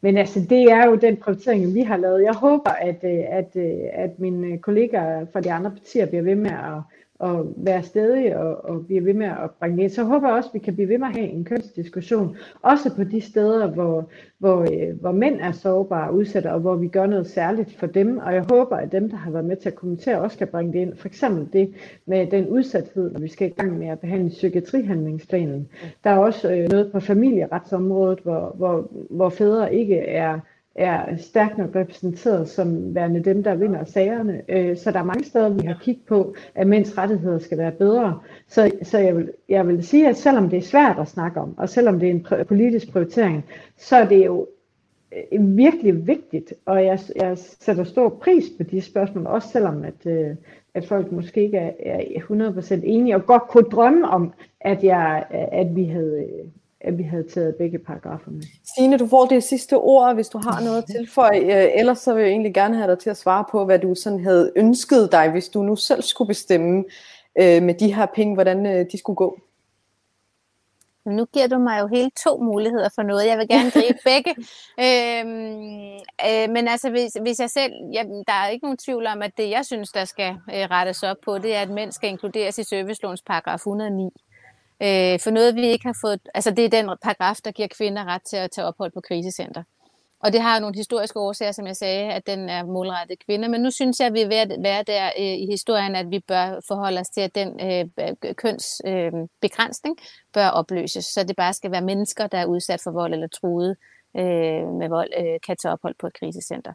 Men 0.01 0.17
altså, 0.17 0.41
det 0.51 0.63
er 0.63 0.87
jo 0.87 0.95
den 0.95 1.17
prioritering, 1.17 1.75
vi 1.75 1.81
har 1.81 1.97
lavet. 1.97 2.23
Jeg 2.23 2.35
håber, 2.35 2.71
at, 2.71 3.05
øh, 3.05 3.25
at, 3.29 3.57
øh, 3.57 3.79
at 3.93 4.19
mine 4.19 4.47
øh, 4.47 4.59
kollegaer 4.59 5.27
fra 5.33 5.41
de 5.41 5.53
andre 5.53 5.71
partier 5.71 6.07
bliver 6.07 6.23
ved 6.23 6.35
med 6.35 6.51
at 6.51 6.83
at 7.21 7.37
være 7.57 7.83
stedig 7.83 8.37
og, 8.37 8.65
og 8.65 8.87
blive 8.87 9.05
ved 9.05 9.15
med 9.15 9.27
at 9.27 9.51
bringe 9.59 9.83
det. 9.83 9.93
Så 9.93 10.05
håber 10.05 10.29
jeg 10.29 10.37
også, 10.37 10.49
at 10.49 10.55
vi 10.55 10.59
kan 10.59 10.75
blive 10.75 10.89
ved 10.89 10.99
med 10.99 11.09
at 11.09 11.17
have 11.17 11.29
en 11.29 11.45
kønsdiskussion, 11.45 12.37
også 12.63 12.95
på 12.97 13.05
de 13.05 13.21
steder, 13.21 13.67
hvor, 13.67 14.11
hvor, 14.39 14.61
øh, 14.61 15.01
hvor 15.01 15.13
mænd 15.13 15.41
er 15.41 15.53
sårbare 15.53 16.09
og 16.09 16.15
udsatte, 16.15 16.53
og 16.53 16.61
hvor 16.61 16.77
vi 16.77 16.89
gør 16.89 17.07
noget 17.07 17.27
særligt 17.27 17.77
for 17.77 17.87
dem. 17.87 18.19
Og 18.19 18.35
jeg 18.35 18.45
håber, 18.51 18.77
at 18.77 18.93
dem, 18.93 19.11
der 19.11 19.17
har 19.17 19.31
været 19.31 19.45
med 19.45 19.57
til 19.57 19.69
at 19.69 19.75
kommentere, 19.75 20.21
også 20.21 20.39
kan 20.39 20.49
bringe 20.49 20.73
det 20.73 20.79
ind. 20.79 20.97
For 20.97 21.09
eksempel 21.09 21.53
det 21.53 21.75
med 22.07 22.27
den 22.27 22.49
udsathed, 22.49 23.11
når 23.11 23.21
vi 23.21 23.29
skal 23.29 23.49
i 23.49 23.55
gang 23.63 23.79
med 23.79 23.89
at 23.89 24.01
behandle 24.01 24.29
psykiatrihandlingsplanen. 24.29 25.69
Der 26.05 26.11
er 26.11 26.19
også 26.19 26.53
øh, 26.53 26.69
noget 26.69 26.93
på 26.93 27.01
familieretsområdet, 27.01 28.19
hvor, 28.19 28.55
hvor, 28.57 28.91
hvor 29.11 29.29
fædre 29.29 29.75
ikke 29.75 29.99
er 29.99 30.41
er 30.79 31.17
stærkt 31.17 31.59
nok 31.59 31.77
repræsenteret 31.77 32.49
som 32.49 32.95
værende 32.95 33.25
dem, 33.25 33.43
der 33.43 33.55
vinder 33.55 33.85
sagerne. 33.85 34.43
Øh, 34.49 34.77
så 34.77 34.91
der 34.91 34.99
er 34.99 35.05
mange 35.05 35.25
steder, 35.25 35.49
vi 35.49 35.67
har 35.67 35.79
kigget 35.83 36.07
på, 36.07 36.35
at 36.55 36.67
mænds 36.67 36.99
rettigheder 36.99 37.39
skal 37.39 37.59
være 37.59 37.73
bedre. 37.73 38.21
Så, 38.49 38.71
så 38.83 38.99
jeg, 38.99 39.17
vil, 39.17 39.31
jeg 39.49 39.69
vil 39.69 39.87
sige, 39.87 40.09
at 40.09 40.17
selvom 40.17 40.51
det 40.51 40.57
er 40.57 40.63
svært 40.63 40.99
at 40.99 41.09
snakke 41.09 41.41
om, 41.41 41.55
og 41.59 41.69
selvom 41.69 42.01
det 42.01 42.09
er 42.09 42.13
en 42.13 42.47
politisk 42.49 42.93
prioritering, 42.93 43.45
så 43.77 43.97
er 43.97 44.09
det 44.09 44.27
jo 44.27 44.47
øh, 45.33 45.57
virkelig 45.57 46.07
vigtigt, 46.07 46.55
og 46.67 46.85
jeg, 46.85 46.99
jeg 47.17 47.39
sætter 47.39 47.85
stor 47.85 48.09
pris 48.09 48.45
på 48.57 48.63
de 48.63 48.81
spørgsmål, 48.81 49.27
også 49.27 49.49
selvom 49.49 49.85
at, 49.85 50.07
øh, 50.07 50.37
at 50.75 50.87
folk 50.87 51.13
måske 51.13 51.43
ikke 51.43 51.59
er, 51.59 51.73
er 51.81 52.01
100% 52.01 52.81
enige, 52.85 53.15
og 53.15 53.27
godt 53.27 53.43
kunne 53.43 53.71
drømme 53.71 54.09
om, 54.09 54.33
at, 54.61 54.85
jeg, 54.85 55.25
at 55.53 55.77
vi 55.77 55.85
havde 55.85 56.27
øh, 56.29 56.49
at 56.81 56.99
vi 56.99 57.03
havde 57.03 57.29
taget 57.29 57.57
begge 57.57 57.79
paragrafer 57.79 58.31
med. 58.31 58.43
Signe, 58.77 58.99
du 58.99 59.07
får 59.07 59.27
det 59.27 59.43
sidste 59.45 59.77
ord, 59.77 60.15
hvis 60.15 60.29
du 60.29 60.39
har 60.39 60.61
noget 60.65 60.79
at 60.79 60.85
tilføje. 60.97 61.41
Øh, 61.41 61.71
ellers 61.75 61.99
så 61.99 62.15
vil 62.15 62.23
jeg 62.23 62.31
egentlig 62.31 62.55
gerne 62.55 62.77
have 62.77 62.91
dig 62.91 62.99
til 62.99 63.11
at 63.11 63.17
svare 63.17 63.45
på, 63.51 63.65
hvad 63.65 63.79
du 63.79 63.95
sådan 63.95 64.25
havde 64.25 64.53
ønsket 64.57 65.13
dig, 65.13 65.31
hvis 65.31 65.49
du 65.49 65.63
nu 65.63 65.77
selv 65.77 66.03
skulle 66.03 66.29
bestemme 66.29 66.85
øh, 67.41 67.63
med 67.63 67.75
de 67.75 67.95
her 67.95 68.07
penge, 68.07 68.35
hvordan 68.35 68.67
øh, 68.67 68.87
de 68.93 68.99
skulle 68.99 69.17
gå. 69.17 69.39
Nu 71.07 71.25
giver 71.25 71.47
du 71.47 71.59
mig 71.59 71.81
jo 71.81 71.87
hele 71.87 72.11
to 72.25 72.39
muligheder 72.39 72.89
for 72.95 73.03
noget. 73.03 73.27
Jeg 73.27 73.39
vil 73.39 73.49
gerne 73.49 73.71
gribe 73.81 73.99
begge. 74.05 74.31
Øhm, 74.87 75.99
øh, 76.29 76.51
men 76.55 76.69
altså, 76.69 76.91
hvis, 76.91 77.17
hvis 77.23 77.41
jeg 77.41 77.51
selv... 77.51 77.73
Jeg, 77.93 78.07
der 78.27 78.33
er 78.33 78.49
ikke 78.49 78.65
nogen 78.65 78.79
tvivl 78.79 79.07
om, 79.07 79.23
at 79.23 79.33
det, 79.37 79.51
jeg 79.51 79.65
synes, 79.67 79.93
der 79.93 80.05
skal 80.05 80.31
øh, 80.31 80.65
rettes 80.71 81.03
op 81.03 81.17
på, 81.25 81.39
det 81.39 81.55
er, 81.55 81.61
at 81.61 81.71
mænd 81.71 81.93
skal 81.93 82.11
inkluderes 82.11 82.59
i 82.59 82.65
servicelovens 82.65 83.23
paragraf 83.23 83.55
109. 83.55 84.11
Øh, 84.83 85.21
for 85.21 85.31
noget, 85.31 85.55
vi 85.55 85.67
ikke 85.67 85.87
har 85.87 85.99
fået... 86.05 86.21
Altså, 86.35 86.51
det 86.51 86.65
er 86.65 86.69
den 86.69 86.87
paragraf, 87.03 87.37
der 87.45 87.51
giver 87.51 87.69
kvinder 87.69 88.05
ret 88.05 88.23
til 88.31 88.37
at 88.37 88.51
tage 88.51 88.67
ophold 88.67 88.93
på 88.93 89.01
krisecenter. 89.01 89.63
Og 90.21 90.33
det 90.33 90.41
har 90.41 90.61
nogle 90.61 90.77
historiske 90.77 91.19
årsager, 91.21 91.53
som 91.53 91.67
jeg 91.67 91.77
sagde, 91.77 92.13
at 92.13 92.27
den 92.27 92.49
er 92.49 92.65
målrettet 92.65 93.25
kvinder. 93.27 93.49
Men 93.49 93.61
nu 93.61 93.71
synes 93.71 94.01
jeg, 94.01 94.07
at 94.07 94.13
vi 94.13 94.21
er 94.21 94.29
ved 94.29 94.37
at 94.37 94.57
være 94.63 94.83
der 94.83 95.07
øh, 95.07 95.25
i 95.25 95.47
historien, 95.51 95.95
at 95.97 96.11
vi 96.11 96.19
bør 96.29 96.61
forholde 96.69 97.01
os 97.01 97.09
til, 97.09 97.21
at 97.21 97.35
den 97.35 97.49
øh, 97.61 97.85
kønsbegrænsning 98.35 99.97
øh, 100.01 100.07
bør 100.33 100.49
opløses. 100.49 101.05
Så 101.05 101.25
det 101.25 101.37
bare 101.37 101.53
skal 101.53 101.71
være 101.71 101.83
mennesker, 101.83 102.27
der 102.27 102.39
er 102.39 102.47
udsat 102.47 102.81
for 102.85 102.91
vold 102.91 103.13
eller 103.13 103.29
truet 103.29 103.77
øh, 104.17 104.69
med 104.81 104.89
vold, 104.89 105.11
øh, 105.19 105.41
kan 105.47 105.57
tage 105.57 105.73
ophold 105.73 105.95
på 106.01 106.07
et 106.07 106.19
krisecenter. 106.21 106.73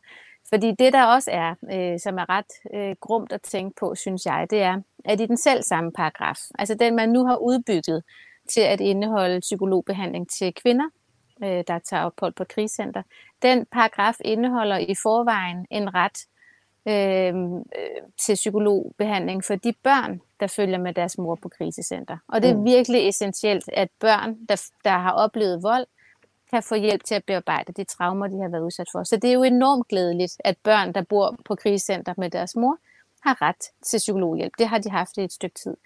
Fordi 0.54 0.72
det, 0.72 0.94
der 0.94 1.06
også 1.06 1.32
er, 1.32 1.56
øh, 1.74 2.00
som 2.00 2.18
er 2.18 2.30
ret 2.30 2.54
øh, 2.74 2.96
grumt 3.00 3.32
at 3.32 3.42
tænke 3.42 3.76
på, 3.80 3.96
synes 3.96 4.26
jeg, 4.26 4.48
det 4.50 4.62
er, 4.62 4.82
at 5.06 5.22
i 5.22 5.26
den 5.26 5.38
selv 5.38 5.63
samme 5.63 5.92
paragraf, 5.92 6.38
altså 6.60 6.76
den, 6.76 6.96
man 6.96 7.10
nu 7.10 7.26
har 7.26 7.36
udbygget 7.36 8.04
til 8.50 8.62
at 8.62 8.82
indeholde 8.82 9.39
psykologbehandling 9.39 10.30
til 10.30 10.54
kvinder, 10.54 10.86
øh, 11.44 11.63
der 11.68 11.80
tager 11.80 12.04
ophold 12.04 12.34
på 12.34 12.44
et 12.44 12.48
krisecenter, 12.48 13.04
den 13.42 13.66
paragraf 13.72 14.16
indeholder 14.26 14.78
i 14.78 14.96
forvejen 15.04 15.66
en 15.72 15.89
ret 15.94 16.20
øh, 16.88 17.34
til 18.26 18.34
psykologbehandling 18.34 19.44
for 19.44 19.56
de 19.56 19.74
børn, 19.84 20.22
der 20.39 20.48
følger 20.48 20.78
med 20.78 20.94
deres 20.94 21.18
mor 21.18 21.36
på 21.36 21.50
krisecenter. 21.50 22.18
Og 22.28 22.42
det 22.42 22.50
er 22.50 22.58
mm. 22.58 22.66
virkelig 22.66 23.08
essentielt, 23.08 23.70
at 23.74 23.88
børn, 24.00 24.38
der, 24.50 24.62
der 24.84 24.98
har 24.98 25.12
oplevet 25.12 25.63
vold, 25.63 25.86
kan 26.54 26.63
få 26.63 26.76
hjælp 26.76 27.04
til 27.04 27.16
at 27.16 27.24
bearbejde 27.24 27.74
de 27.74 27.84
traumer, 27.84 28.28
de 28.28 28.42
har 28.42 28.50
været 28.50 28.62
udsat 28.62 28.88
for. 28.92 29.04
Så 29.04 29.16
det 29.16 29.30
er 29.30 29.34
jo 29.34 29.44
enormt 29.44 29.88
glædeligt, 29.88 30.34
at 30.39 30.58
børn, 30.63 30.94
der 30.94 31.02
bor 31.02 31.38
på 31.46 31.56
krisecenter 31.56 32.13
med 32.18 32.30
deres 32.30 32.56
mor, 32.56 32.78
har 33.24 33.42
ret 33.42 33.63
til 33.86 33.98
psykologhjælp. 33.98 34.54
Det 34.58 34.68
har 34.68 34.78
de 34.78 34.89
haft 34.89 35.18
i 35.18 35.22
et 35.22 35.34
stykke 35.34 35.60
tid. 35.63 35.78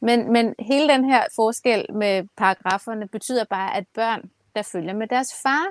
Men, 0.00 0.32
men 0.32 0.54
hele 0.58 0.88
den 0.88 1.04
her 1.04 1.22
forskel 1.36 1.86
med 1.92 2.28
paragraferne 2.36 3.08
betyder 3.08 3.44
bare, 3.44 3.76
at 3.76 3.84
børn, 3.94 4.30
der 4.54 4.62
følger 4.62 4.94
med 4.94 5.06
deres 5.06 5.34
far 5.42 5.66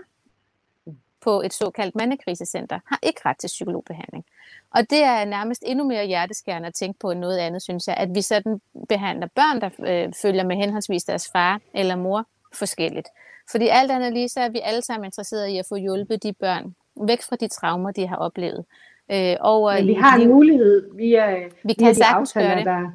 på 1.22 1.42
et 1.42 1.54
såkaldt 1.54 1.96
mandekrisecenter 1.96 2.80
har 2.86 3.00
ikke 3.04 3.22
ret 3.26 3.38
til 3.38 3.48
psykologbehandling. 3.48 4.26
Og 4.72 4.90
det 4.90 5.04
er 5.04 5.26
nærmest 5.26 5.64
endnu 5.66 5.86
mere 5.86 6.06
hjerteskærende 6.06 6.68
at 6.68 6.74
tænke 6.74 7.00
på 7.00 7.12
end 7.12 7.20
noget 7.20 7.38
andet, 7.38 7.62
synes 7.62 7.88
jeg, 7.88 7.98
at 7.98 8.16
vi 8.16 8.22
sådan 8.22 8.62
behandler 8.90 9.28
børn, 9.36 9.62
der 9.62 9.70
øh, 9.80 10.14
følger 10.14 10.44
med 10.44 10.56
henholdsvis 10.56 11.04
deres 11.04 11.32
far 11.32 11.62
eller 11.74 11.96
mor 11.96 12.26
forskelligt. 12.54 13.08
Fordi 13.52 13.68
alt 13.72 13.92
andet 13.92 14.14
lige, 14.14 14.30
så 14.30 14.40
er 14.40 14.50
vi 14.50 14.60
alle 14.64 14.82
sammen 14.82 15.06
interesserede 15.06 15.52
i 15.52 15.58
at 15.58 15.66
få 15.70 15.76
hjulpet 15.76 16.24
de 16.24 16.34
børn 16.34 16.76
væk 17.08 17.22
fra 17.22 17.36
de 17.36 17.48
traumer, 17.48 17.92
de 17.92 18.08
har 18.08 18.16
oplevet. 18.16 18.66
Øh, 19.12 19.36
og, 19.40 19.74
Men 19.74 19.88
vi 19.88 19.94
har 19.94 20.18
en 20.18 20.28
mulighed 20.28 20.90
via, 20.96 21.36
vi 21.64 21.74
kan 21.74 21.86
via 21.86 21.94
de 21.94 22.06
aftaler, 22.06 22.56
det. 22.56 22.66
der, 22.66 22.92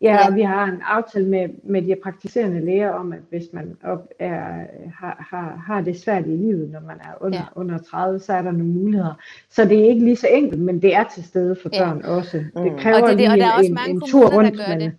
Ja, 0.00 0.14
ja. 0.14 0.28
og 0.28 0.34
vi 0.34 0.42
har 0.42 0.64
en 0.64 0.82
aftale 0.84 1.26
med, 1.26 1.48
med 1.62 1.82
de 1.82 1.96
praktiserende 2.02 2.64
læger 2.64 2.90
om, 2.90 3.12
at 3.12 3.18
hvis 3.30 3.44
man 3.52 3.76
op 3.84 4.08
er, 4.18 4.64
har, 4.98 5.26
har, 5.30 5.62
har 5.66 5.80
det 5.80 6.00
svært 6.00 6.26
i 6.26 6.36
livet, 6.36 6.70
når 6.70 6.80
man 6.80 6.96
er 7.00 7.24
under, 7.24 7.38
ja. 7.38 7.44
under 7.54 7.78
30, 7.78 8.18
så 8.18 8.32
er 8.32 8.42
der 8.42 8.52
nogle 8.52 8.72
muligheder. 8.72 9.14
Så 9.50 9.64
det 9.64 9.80
er 9.80 9.88
ikke 9.88 10.04
lige 10.04 10.16
så 10.16 10.26
enkelt, 10.26 10.60
men 10.60 10.82
det 10.82 10.94
er 10.94 11.04
til 11.14 11.24
stede 11.24 11.56
for 11.62 11.68
børn 11.68 12.00
ja. 12.04 12.10
også. 12.10 12.36
Det 12.36 12.72
kræver 12.78 13.02
og 13.02 13.08
det, 13.08 13.18
det, 13.18 13.30
og 13.30 13.38
der 13.38 13.46
er 13.46 13.52
også 13.52 13.68
en, 13.68 13.74
mange 13.74 13.90
en 13.90 14.00
tur 14.00 14.34
rundt. 14.36 14.58
Der 14.58 14.66
gør 14.66 14.78
det. 14.78 14.92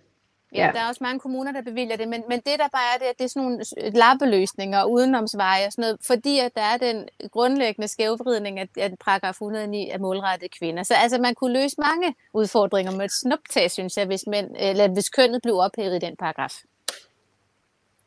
Ja, 0.54 0.70
der 0.74 0.80
er 0.80 0.88
også 0.88 1.04
mange 1.04 1.20
kommuner, 1.20 1.52
der 1.52 1.62
bevilger 1.62 1.96
det, 1.96 2.08
men, 2.08 2.22
men 2.28 2.38
det 2.38 2.58
der 2.58 2.68
bare 2.72 2.94
er, 2.94 2.98
det, 2.98 3.06
at 3.06 3.18
det 3.18 3.24
er 3.24 3.28
sådan 3.28 3.42
nogle 3.42 3.64
lappeløsninger, 3.98 4.84
udenomsveje 4.84 5.66
og 5.66 5.72
sådan 5.72 5.82
noget, 5.82 5.98
fordi 6.06 6.38
at 6.38 6.54
der 6.54 6.62
er 6.62 6.76
den 6.76 7.08
grundlæggende 7.30 7.88
skævvridning, 7.88 8.60
at, 8.60 8.68
at 8.78 8.94
paragraf 9.04 9.30
109 9.30 9.88
er 9.88 9.98
målrettet 9.98 10.58
kvinder. 10.58 10.82
Så 10.82 10.94
altså, 10.94 11.18
man 11.18 11.34
kunne 11.34 11.52
løse 11.52 11.76
mange 11.78 12.14
udfordringer 12.32 12.92
med 12.92 13.04
et 13.04 13.12
snuptag, 13.12 13.70
synes 13.70 13.96
jeg, 13.96 14.06
hvis, 14.06 14.26
mænd, 14.26 14.50
eller 14.58 14.88
hvis 14.88 15.08
kønnet 15.08 15.42
blev 15.42 15.58
ophævet 15.58 15.96
i 15.96 16.06
den 16.06 16.16
paragraf. 16.16 16.54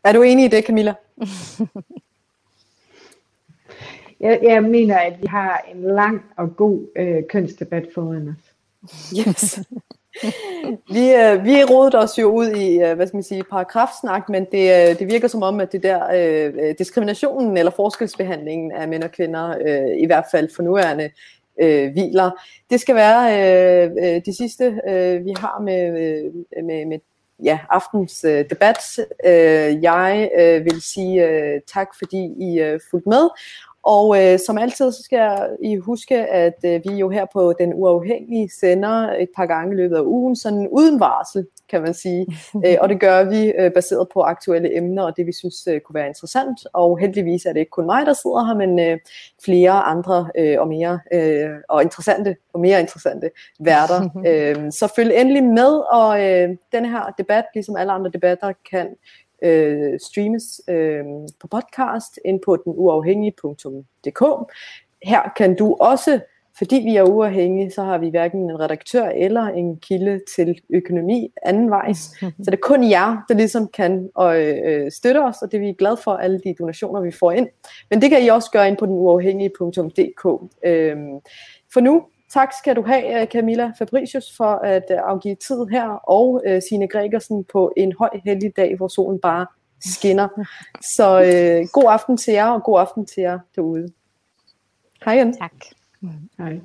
Er 0.04 0.12
du 0.12 0.22
enig 0.22 0.46
i 0.46 0.48
det, 0.48 0.66
Camilla? 0.66 0.94
jeg, 4.20 4.40
jeg 4.44 4.64
mener, 4.64 4.98
at 4.98 5.22
vi 5.22 5.28
har 5.28 5.66
en 5.74 5.82
lang 5.82 6.22
og 6.38 6.56
god 6.56 6.88
øh, 6.96 7.24
kønsdebat 7.30 7.88
foran 7.94 8.30
os. 8.30 8.54
Yes 9.28 9.60
vi, 10.96 11.14
øh, 11.14 11.46
vi 11.46 11.64
rodede 11.64 12.00
os 12.00 12.20
jo 12.20 12.32
ud 12.32 12.48
i, 12.48 12.80
øh, 12.82 12.96
hvad 12.96 13.08
skal 13.08 13.18
man 13.18 13.24
sige, 13.24 13.44
paragrafsnak, 13.44 14.30
men 14.30 14.46
det, 14.52 14.90
øh, 14.92 15.00
det 15.00 15.08
virker 15.08 15.28
som 15.28 15.44
om, 15.44 15.60
at 15.60 15.72
det 15.72 15.84
der 15.84 16.00
øh, 16.16 16.54
øh 16.60 16.76
diskriminationen 16.80 17.58
eller 17.58 17.72
forskelsbehandlingen 17.72 18.72
af 18.72 18.88
mænd 18.88 19.04
og 19.04 19.12
kvinder, 19.12 19.58
øh, 19.66 19.98
i 20.04 20.06
hvert 20.06 20.26
fald 20.32 20.50
for 20.56 20.64
nuværende, 20.64 21.10
øh, 21.62 21.92
hviler. 21.92 22.32
Det 22.70 22.80
skal 22.80 22.96
være 22.96 23.24
øh, 23.40 23.92
øh 23.92 24.22
det 24.26 24.38
sidste, 24.38 24.82
øh, 24.88 25.26
vi 25.26 25.34
har 25.38 25.62
med, 25.62 25.88
øh, 25.88 26.34
med, 26.66 26.86
med 26.86 27.00
ja, 27.44 27.60
aftens 27.70 28.24
øh, 28.24 28.50
debat. 28.50 29.00
Øh, 29.26 29.84
jeg 29.84 30.30
øh, 30.40 30.66
vil 30.66 30.82
sige 30.82 31.28
øh, 31.28 31.62
tak, 31.74 31.88
fordi 32.00 32.34
I 32.40 32.60
øh, 32.60 32.80
fulgte 32.92 33.10
med, 33.10 33.30
og 33.84 34.24
øh, 34.24 34.40
som 34.40 34.58
altid, 34.58 34.92
så 34.92 35.04
skal 35.04 35.38
I 35.62 35.76
huske, 35.76 36.18
at 36.18 36.56
øh, 36.66 36.82
vi 36.90 36.96
jo 36.96 37.10
her 37.10 37.26
på 37.34 37.54
Den 37.60 37.74
Uafhængige 37.74 38.50
sender 38.60 39.14
et 39.20 39.30
par 39.36 39.46
gange 39.46 39.74
i 39.74 39.78
løbet 39.78 39.96
af 39.96 40.02
ugen, 40.02 40.36
sådan 40.36 40.68
uden 40.72 41.00
varsel, 41.00 41.46
kan 41.70 41.82
man 41.82 41.94
sige. 41.94 42.28
øh, 42.66 42.76
og 42.82 42.90
det 42.90 43.00
gør 43.00 43.24
vi 43.24 43.54
øh, 43.60 43.72
baseret 43.72 44.08
på 44.14 44.22
aktuelle 44.22 44.78
emner, 44.78 45.04
og 45.04 45.18
det 45.18 45.28
vi 45.28 45.34
synes 45.34 45.68
øh, 45.68 45.82
kunne 45.82 45.94
være 45.94 46.08
interessant. 46.08 46.60
Og 46.74 47.00
heldigvis 47.00 47.46
er 47.46 47.54
det 47.54 47.60
ikke 47.60 47.70
kun 47.70 47.86
mig, 47.86 48.06
der 48.06 48.14
sidder 48.14 48.46
her, 48.46 48.56
men 48.56 48.80
øh, 48.80 49.00
flere 49.46 49.72
andre 49.72 50.30
øh, 50.38 50.60
og 50.60 50.68
mere 50.68 51.00
øh, 51.14 51.50
og 51.70 51.82
interessante 51.82 52.36
og 52.54 52.60
mere 52.60 52.80
interessante 52.80 53.30
værter. 53.60 54.10
øh, 54.28 54.72
så 54.72 54.94
følg 54.96 55.12
endelig 55.16 55.44
med, 55.44 55.72
og 55.92 56.24
øh, 56.26 56.50
den 56.72 56.86
her 56.86 57.14
debat, 57.18 57.46
ligesom 57.54 57.76
alle 57.76 57.92
andre 57.92 58.12
debatter, 58.12 58.54
kan 58.72 58.88
øh, 59.44 60.00
streames 60.00 60.62
øh, 60.68 61.04
på 61.40 61.48
podcast 61.48 62.20
ind 62.26 62.40
på 62.46 62.56
den 62.56 62.74
uafhængige.dk. 62.76 64.24
Her 65.04 65.34
kan 65.38 65.56
du 65.56 65.78
også, 65.80 66.20
fordi 66.58 66.76
vi 66.76 66.96
er 66.96 67.04
uafhængige, 67.04 67.72
så 67.72 67.84
har 67.84 67.98
vi 67.98 68.10
hverken 68.10 68.42
en 68.42 68.60
redaktør 68.60 69.06
eller 69.06 69.42
en 69.42 69.78
kilde 69.78 70.22
til 70.36 70.62
økonomi 70.70 71.32
anden 71.44 71.70
vejs. 71.70 71.98
Så 72.20 72.34
det 72.46 72.54
er 72.54 72.58
kun 72.62 72.90
jer, 72.90 73.26
der 73.30 73.36
ligesom 73.36 73.68
kan 73.68 74.10
øh, 74.20 74.58
øh 74.66 74.92
støtte 74.92 75.24
os, 75.24 75.42
og 75.42 75.52
det 75.52 75.58
er 75.58 75.62
vi 75.62 75.74
glade 75.74 75.98
for, 75.98 76.12
alle 76.12 76.42
de 76.44 76.56
donationer, 76.60 77.02
vi 77.02 77.12
får 77.12 77.32
ind. 77.32 77.48
Men 77.90 78.02
det 78.02 78.10
kan 78.10 78.26
I 78.26 78.28
også 78.28 78.52
gøre 78.52 78.68
ind 78.68 78.78
på 78.78 78.86
den 78.86 78.94
uafhængige.dk. 78.94 80.26
Øh, 80.66 80.98
for 81.74 81.80
nu, 81.80 82.04
Tak 82.34 82.54
skal 82.60 82.76
du 82.76 82.82
have, 82.82 83.22
øh, 83.22 83.28
Camilla 83.28 83.72
Fabricius, 83.78 84.38
for 84.38 84.54
at 84.54 84.84
øh, 84.92 84.98
afgive 84.98 85.36
tid 85.36 85.66
her, 85.66 85.90
og 85.90 86.44
uh, 86.48 86.62
Signe 86.70 86.88
Gregersen 86.88 87.44
på 87.44 87.74
en 87.78 87.94
høj 88.00 88.10
heldig 88.26 88.56
dag, 88.56 88.78
hvor 88.78 88.88
solen 88.88 89.20
bare 89.20 89.46
skinner. 89.82 90.28
Så 90.96 91.20
uh, 91.20 91.70
god 91.72 91.92
aften 91.92 92.18
til 92.18 92.34
jer, 92.34 92.48
og 92.48 92.64
god 92.64 92.80
aften 92.80 93.06
til 93.06 93.22
jer 93.22 93.40
derude. 93.56 93.88
Hej 95.06 95.14
igen. 95.14 95.38
Tak. 95.38 95.54
Hej. 96.38 96.60